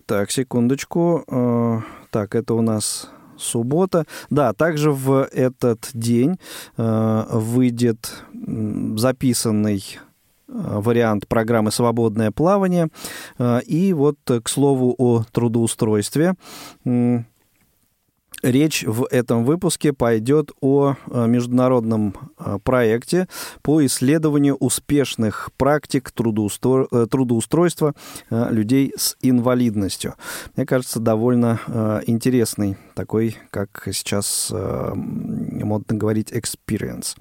Так, 0.06 0.32
секундочку. 0.32 1.84
Так, 2.10 2.36
это 2.36 2.56
у 2.56 2.62
нас 2.62 3.10
суббота. 3.38 4.06
Да, 4.30 4.54
также 4.54 4.92
в 4.92 5.28
этот 5.32 5.90
день 5.94 6.40
выйдет 6.76 8.24
записанный 8.96 10.00
вариант 10.54 11.28
программы 11.28 11.72
«Свободное 11.72 12.32
плавание». 12.32 12.90
И 13.66 13.94
вот, 13.94 14.18
к 14.26 14.48
слову, 14.48 14.96
о 14.98 15.24
трудоустройстве. 15.32 16.36
Речь 18.44 18.84
в 18.84 19.08
этом 19.10 19.46
выпуске 19.46 19.94
пойдет 19.94 20.52
о 20.60 20.96
э, 21.10 21.28
международном 21.28 22.14
э, 22.38 22.60
проекте 22.62 23.30
по 23.62 23.86
исследованию 23.86 24.58
успешных 24.58 25.50
практик 25.56 26.12
трудоустро... 26.12 26.86
Э, 26.92 27.08
трудоустройства 27.10 27.94
людей 28.30 28.94
с 28.98 29.16
инвалидностью. 29.22 30.16
Мне 30.58 30.66
кажется, 30.66 31.00
довольно 31.00 31.60
интересный 32.06 32.76
такой, 32.96 33.38
как 33.50 33.88
сейчас 33.94 34.52
модно 34.54 35.98
говорить, 35.98 36.32
experience. 36.32 37.16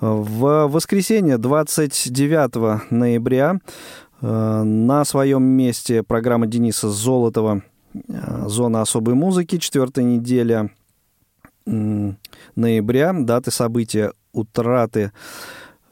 В 0.00 0.68
воскресенье 0.68 1.38
29 1.38 2.90
ноября 2.90 3.58
на 4.20 5.04
своем 5.04 5.42
месте 5.42 6.02
программа 6.02 6.46
Дениса 6.46 6.90
Золотова 6.90 7.62
зона 8.46 8.82
особой 8.82 9.14
музыки, 9.14 9.58
четвертая 9.58 10.04
неделя 10.04 10.70
ноября, 11.66 13.12
даты 13.12 13.50
события 13.50 14.12
утраты. 14.32 15.00
Э, 15.00 15.10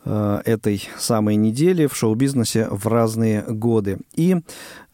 этой 0.05 0.89
самой 0.99 1.37
недели 1.37 1.87
в 1.87 1.95
шоу-бизнесе 1.95 2.69
в 2.71 2.87
разные 2.87 3.43
годы. 3.43 3.99
И 4.15 4.37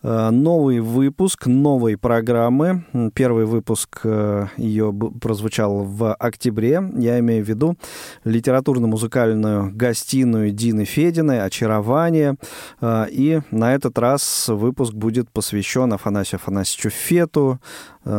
э, 0.02 0.30
новый 0.30 0.80
выпуск 0.80 1.46
новой 1.46 1.96
программы. 1.96 2.84
Первый 3.14 3.44
выпуск 3.44 4.00
э, 4.02 4.48
ее 4.56 4.92
прозвучал 5.20 5.84
в 5.84 6.12
октябре. 6.12 6.82
Я 6.96 7.20
имею 7.20 7.44
в 7.44 7.48
виду 7.48 7.76
литературно-музыкальную 8.24 9.70
гостиную 9.74 10.50
Дины 10.50 10.84
Фединой 10.84 11.40
«Очарование». 11.42 12.36
И 12.82 13.40
на 13.52 13.74
этот 13.74 13.98
раз 13.98 14.48
выпуск 14.48 14.92
будет 14.92 15.30
посвящен 15.30 15.92
Афанасию 15.92 16.40
Афанасьевичу 16.40 16.90
Фету, 16.90 17.60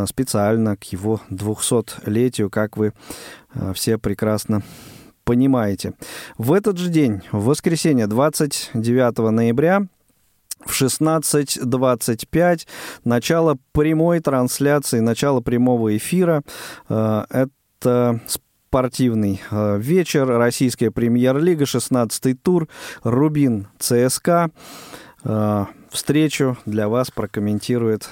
специально 0.05 0.77
к 0.77 0.83
его 0.85 1.19
200-летию, 1.29 2.49
как 2.49 2.77
вы 2.77 2.93
все 3.73 3.97
прекрасно 3.97 4.61
понимаете. 5.27 5.93
В 6.37 6.53
этот 6.53 6.77
же 6.77 6.89
день, 6.89 7.21
в 7.33 7.43
воскресенье, 7.43 8.07
29 8.07 9.17
ноября, 9.31 9.85
в 10.65 10.71
16.25 10.71 12.67
начало 13.03 13.57
прямой 13.73 14.21
трансляции, 14.21 14.99
начало 14.99 15.41
прямого 15.41 15.95
эфира. 15.97 16.43
Э, 16.87 17.25
это 17.29 18.21
спортивный 18.25 19.41
э, 19.51 19.77
вечер, 19.77 20.27
российская 20.27 20.91
премьер-лига, 20.91 21.65
16-й 21.65 22.33
тур, 22.33 22.69
Рубин 23.03 23.67
ЦСКА. 23.79 24.49
Э, 25.25 25.65
встречу 25.91 26.57
для 26.65 26.87
вас 26.87 27.11
прокомментирует 27.11 28.09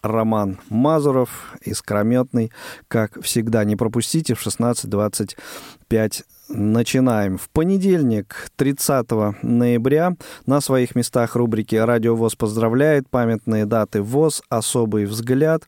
Роман 0.00 0.60
Мазуров, 0.70 1.54
искрометный, 1.62 2.52
как 2.88 3.22
всегда. 3.22 3.64
Не 3.64 3.76
пропустите 3.76 4.34
в 4.34 4.46
16.25 4.46 6.24
начинаем. 6.48 7.38
В 7.38 7.48
понедельник, 7.50 8.50
30 8.56 9.10
ноября, 9.42 10.16
на 10.46 10.60
своих 10.60 10.94
местах 10.94 11.36
рубрики 11.36 11.76
«Радио 11.76 12.14
ВОЗ 12.14 12.36
поздравляет», 12.36 13.08
памятные 13.08 13.66
даты 13.66 14.02
ВОЗ, 14.02 14.42
особый 14.48 15.06
взгляд 15.06 15.64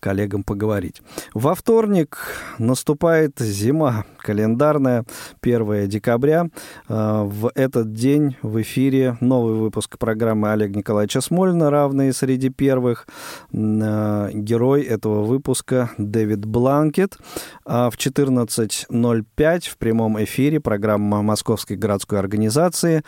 коллегам 0.00 0.42
поговорить. 0.42 1.02
Во 1.34 1.54
вторник 1.54 2.18
наступает 2.58 3.38
зима 3.38 4.04
календарная, 4.18 5.04
1 5.42 5.88
декабря. 5.88 6.46
А, 6.88 7.24
в 7.24 7.50
этот 7.54 7.92
день 7.92 8.36
в 8.42 8.60
эфире 8.62 9.16
новый 9.20 9.54
выпуск 9.54 9.98
программы 9.98 10.52
Олега 10.52 10.78
Николаевича 10.78 11.20
Смольна 11.20 11.70
«Равные 11.70 12.12
среди 12.12 12.50
первых». 12.50 13.06
А, 13.52 14.30
герой 14.32 14.82
этого 14.82 15.24
выпуска 15.24 15.90
Дэвид 15.98 16.44
Бланкет. 16.44 17.18
А 17.64 17.90
в 17.90 17.96
14.05 17.96 19.68
в 19.68 19.76
прямом 19.78 20.22
эфире 20.24 20.60
программа 20.60 21.22
Московской 21.22 21.76
городской 21.76 22.18
организации 22.18 23.02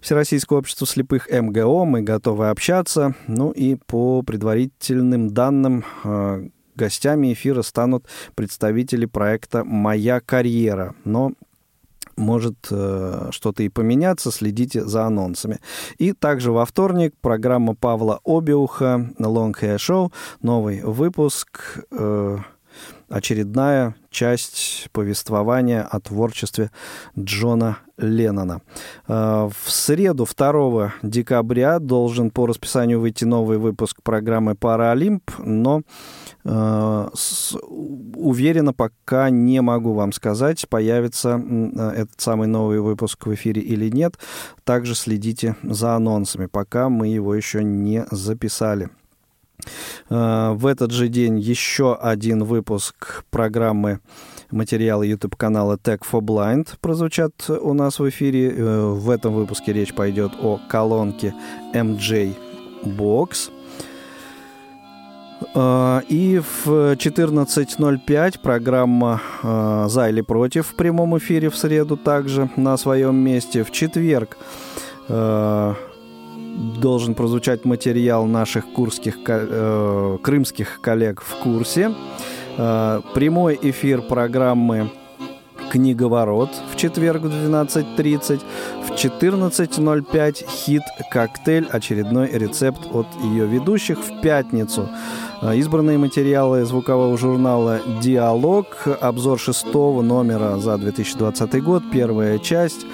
Всероссийского 0.00 0.58
общества 0.58 0.86
слепых 0.86 1.28
МГО. 1.30 1.84
Мы 1.84 2.02
готовы 2.02 2.50
общаться. 2.50 3.14
Ну 3.26 3.50
и 3.50 3.76
по 3.86 4.22
предварительным 4.22 5.30
данным 5.30 5.84
гостями 6.74 7.32
эфира 7.32 7.62
станут 7.62 8.06
представители 8.34 9.06
проекта 9.06 9.64
«Моя 9.64 10.20
карьера». 10.20 10.94
Но 11.04 11.32
может 12.16 12.68
э, 12.70 13.28
что-то 13.30 13.62
и 13.62 13.68
поменяться, 13.68 14.30
следите 14.30 14.84
за 14.84 15.04
анонсами. 15.04 15.60
И 15.98 16.12
также 16.12 16.52
во 16.52 16.64
вторник 16.64 17.14
программа 17.20 17.74
Павла 17.74 18.20
Обиуха 18.24 19.10
«Long 19.18 19.52
Hair 19.52 19.76
Show», 19.76 20.12
новый 20.42 20.82
выпуск, 20.82 21.84
э, 21.90 22.38
очередная 23.08 23.94
часть 24.10 24.88
повествования 24.92 25.82
о 25.82 26.00
творчестве 26.00 26.70
Джона 27.18 27.78
Леннона. 27.96 28.60
Э, 29.08 29.48
в 29.48 29.70
среду 29.70 30.26
2 30.26 30.94
декабря 31.02 31.78
должен 31.78 32.30
по 32.30 32.46
расписанию 32.46 33.00
выйти 33.00 33.24
новый 33.24 33.58
выпуск 33.58 34.02
программы 34.02 34.54
«Паралимп», 34.54 35.30
но 35.38 35.82
э, 36.44 37.08
уверенно 38.14 38.72
пока 38.72 39.30
не 39.30 39.60
могу 39.60 39.92
вам 39.92 40.12
сказать, 40.12 40.68
появится 40.68 41.40
э, 41.40 41.90
этот 41.96 42.20
самый 42.20 42.48
новый 42.48 42.80
выпуск 42.80 43.26
в 43.26 43.34
эфире 43.34 43.62
или 43.62 43.88
нет. 43.90 44.18
Также 44.64 44.94
следите 44.94 45.56
за 45.62 45.94
анонсами, 45.94 46.46
пока 46.46 46.88
мы 46.88 47.08
его 47.08 47.34
еще 47.34 47.62
не 47.62 48.06
записали. 48.10 48.90
В 50.08 50.66
этот 50.66 50.90
же 50.90 51.08
день 51.08 51.38
еще 51.38 51.94
один 51.94 52.44
выпуск 52.44 53.24
программы 53.30 54.00
материалы 54.54 55.06
YouTube-канала 55.06 55.76
Tech 55.82 56.00
for 56.10 56.20
Blind 56.20 56.68
прозвучат 56.80 57.48
у 57.48 57.74
нас 57.74 57.98
в 57.98 58.08
эфире. 58.08 58.50
Э, 58.50 58.86
в 58.86 59.10
этом 59.10 59.34
выпуске 59.34 59.72
речь 59.72 59.92
пойдет 59.94 60.32
о 60.40 60.60
колонке 60.68 61.34
MJ 61.74 62.34
Box. 62.84 63.50
Э, 65.54 66.00
и 66.08 66.40
в 66.40 66.94
14.05 66.94 68.40
программа 68.40 69.20
э, 69.42 69.86
«За 69.88 70.08
или 70.08 70.20
против» 70.20 70.68
в 70.68 70.74
прямом 70.76 71.18
эфире 71.18 71.50
в 71.50 71.56
среду 71.56 71.96
также 71.96 72.48
на 72.56 72.76
своем 72.76 73.16
месте. 73.16 73.64
В 73.64 73.70
четверг 73.70 74.38
должен 76.54 77.14
прозвучать 77.14 77.64
материал 77.64 78.26
наших 78.26 78.72
курских, 78.72 79.18
крымских 80.22 80.80
коллег 80.80 81.22
в 81.22 81.42
курсе. 81.42 81.92
Э, 82.56 83.00
прямой 83.14 83.58
эфир 83.60 84.02
программы 84.02 84.90
«Книговорот» 85.70 86.50
в 86.72 86.76
четверг 86.76 87.22
в 87.22 87.26
12.30. 87.26 88.40
В 88.86 88.92
14.05 88.92 90.46
хит 90.48 90.82
«Коктейль», 91.10 91.66
очередной 91.70 92.30
рецепт 92.30 92.80
от 92.92 93.06
ее 93.24 93.46
ведущих 93.46 93.98
в 93.98 94.20
пятницу. 94.20 94.88
А, 95.42 95.54
избранные 95.56 95.98
материалы 95.98 96.64
звукового 96.64 97.18
журнала 97.18 97.80
«Диалог», 98.00 98.66
обзор 99.00 99.40
шестого 99.40 100.00
номера 100.00 100.58
за 100.58 100.78
2020 100.78 101.62
год, 101.62 101.82
первая 101.92 102.38
часть, 102.38 102.86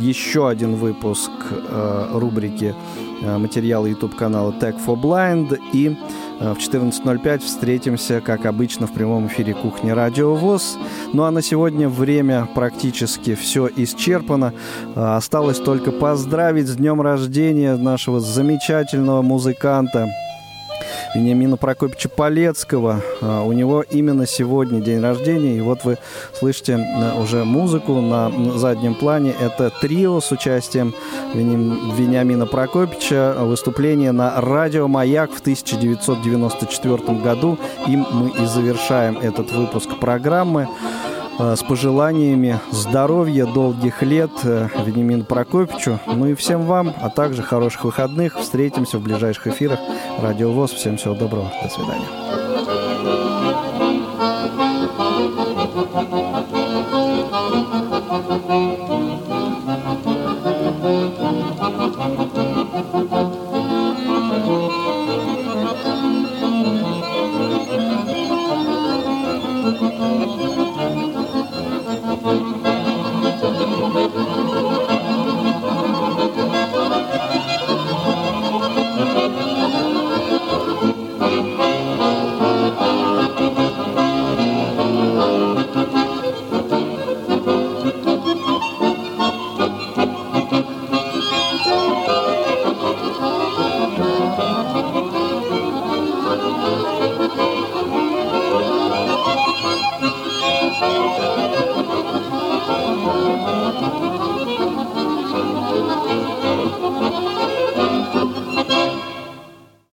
еще 0.00 0.48
один 0.48 0.76
выпуск 0.76 1.30
а, 1.70 2.10
рубрики 2.18 2.74
материала 3.22 3.86
YouTube-канала 3.86 4.54
Tech 4.60 4.76
for 4.84 5.00
Blind 5.00 5.58
и 5.72 5.96
в 6.38 6.58
14.05 6.58 7.38
встретимся, 7.38 8.20
как 8.20 8.44
обычно, 8.44 8.86
в 8.86 8.92
прямом 8.92 9.26
эфире 9.28 9.54
«Кухни 9.54 9.90
Радио 9.90 10.34
ВОЗ». 10.34 10.76
Ну 11.14 11.22
а 11.22 11.30
на 11.30 11.40
сегодня 11.40 11.88
время 11.88 12.46
практически 12.54 13.34
все 13.34 13.70
исчерпано. 13.74 14.52
Осталось 14.94 15.58
только 15.58 15.92
поздравить 15.92 16.68
с 16.68 16.76
днем 16.76 17.00
рождения 17.00 17.76
нашего 17.76 18.20
замечательного 18.20 19.22
музыканта, 19.22 20.08
Вениамина 21.14 21.56
Прокопьевича 21.56 22.08
Полецкого. 22.08 23.02
А, 23.20 23.42
у 23.42 23.52
него 23.52 23.82
именно 23.82 24.26
сегодня 24.26 24.80
день 24.80 25.00
рождения. 25.00 25.56
И 25.56 25.60
вот 25.60 25.84
вы 25.84 25.98
слышите 26.34 26.74
э, 26.74 27.20
уже 27.20 27.44
музыку 27.44 28.00
на 28.00 28.30
заднем 28.56 28.94
плане. 28.94 29.34
Это 29.40 29.70
трио 29.70 30.20
с 30.20 30.30
участием 30.32 30.94
Вениамина 31.34 32.46
Прокопьевича. 32.46 33.34
Выступление 33.38 34.12
на 34.12 34.40
радио 34.40 34.88
«Маяк» 34.88 35.30
в 35.32 35.40
1994 35.40 36.96
году. 37.18 37.58
Им 37.86 38.06
мы 38.10 38.30
и 38.30 38.46
завершаем 38.46 39.18
этот 39.18 39.52
выпуск 39.52 39.98
программы. 39.98 40.68
Э, 41.38 41.54
с 41.56 41.62
пожеланиями 41.62 42.60
здоровья, 42.70 43.46
долгих 43.46 44.02
лет 44.02 44.30
э, 44.44 44.68
Венимину 44.84 45.24
Прокопичу, 45.24 45.98
ну 46.06 46.26
и 46.26 46.34
всем 46.34 46.62
вам, 46.62 46.94
а 47.00 47.10
также 47.10 47.42
хороших 47.42 47.84
выходных. 47.84 48.38
Встретимся 48.38 48.98
в 48.98 49.02
ближайших 49.02 49.48
эфирах. 49.48 49.78
Радио 50.18 50.50
ВОЗ. 50.50 50.72
Всем 50.72 50.96
всего 50.96 51.14
доброго. 51.14 51.52
До 51.62 51.68
свидания. 51.68 52.45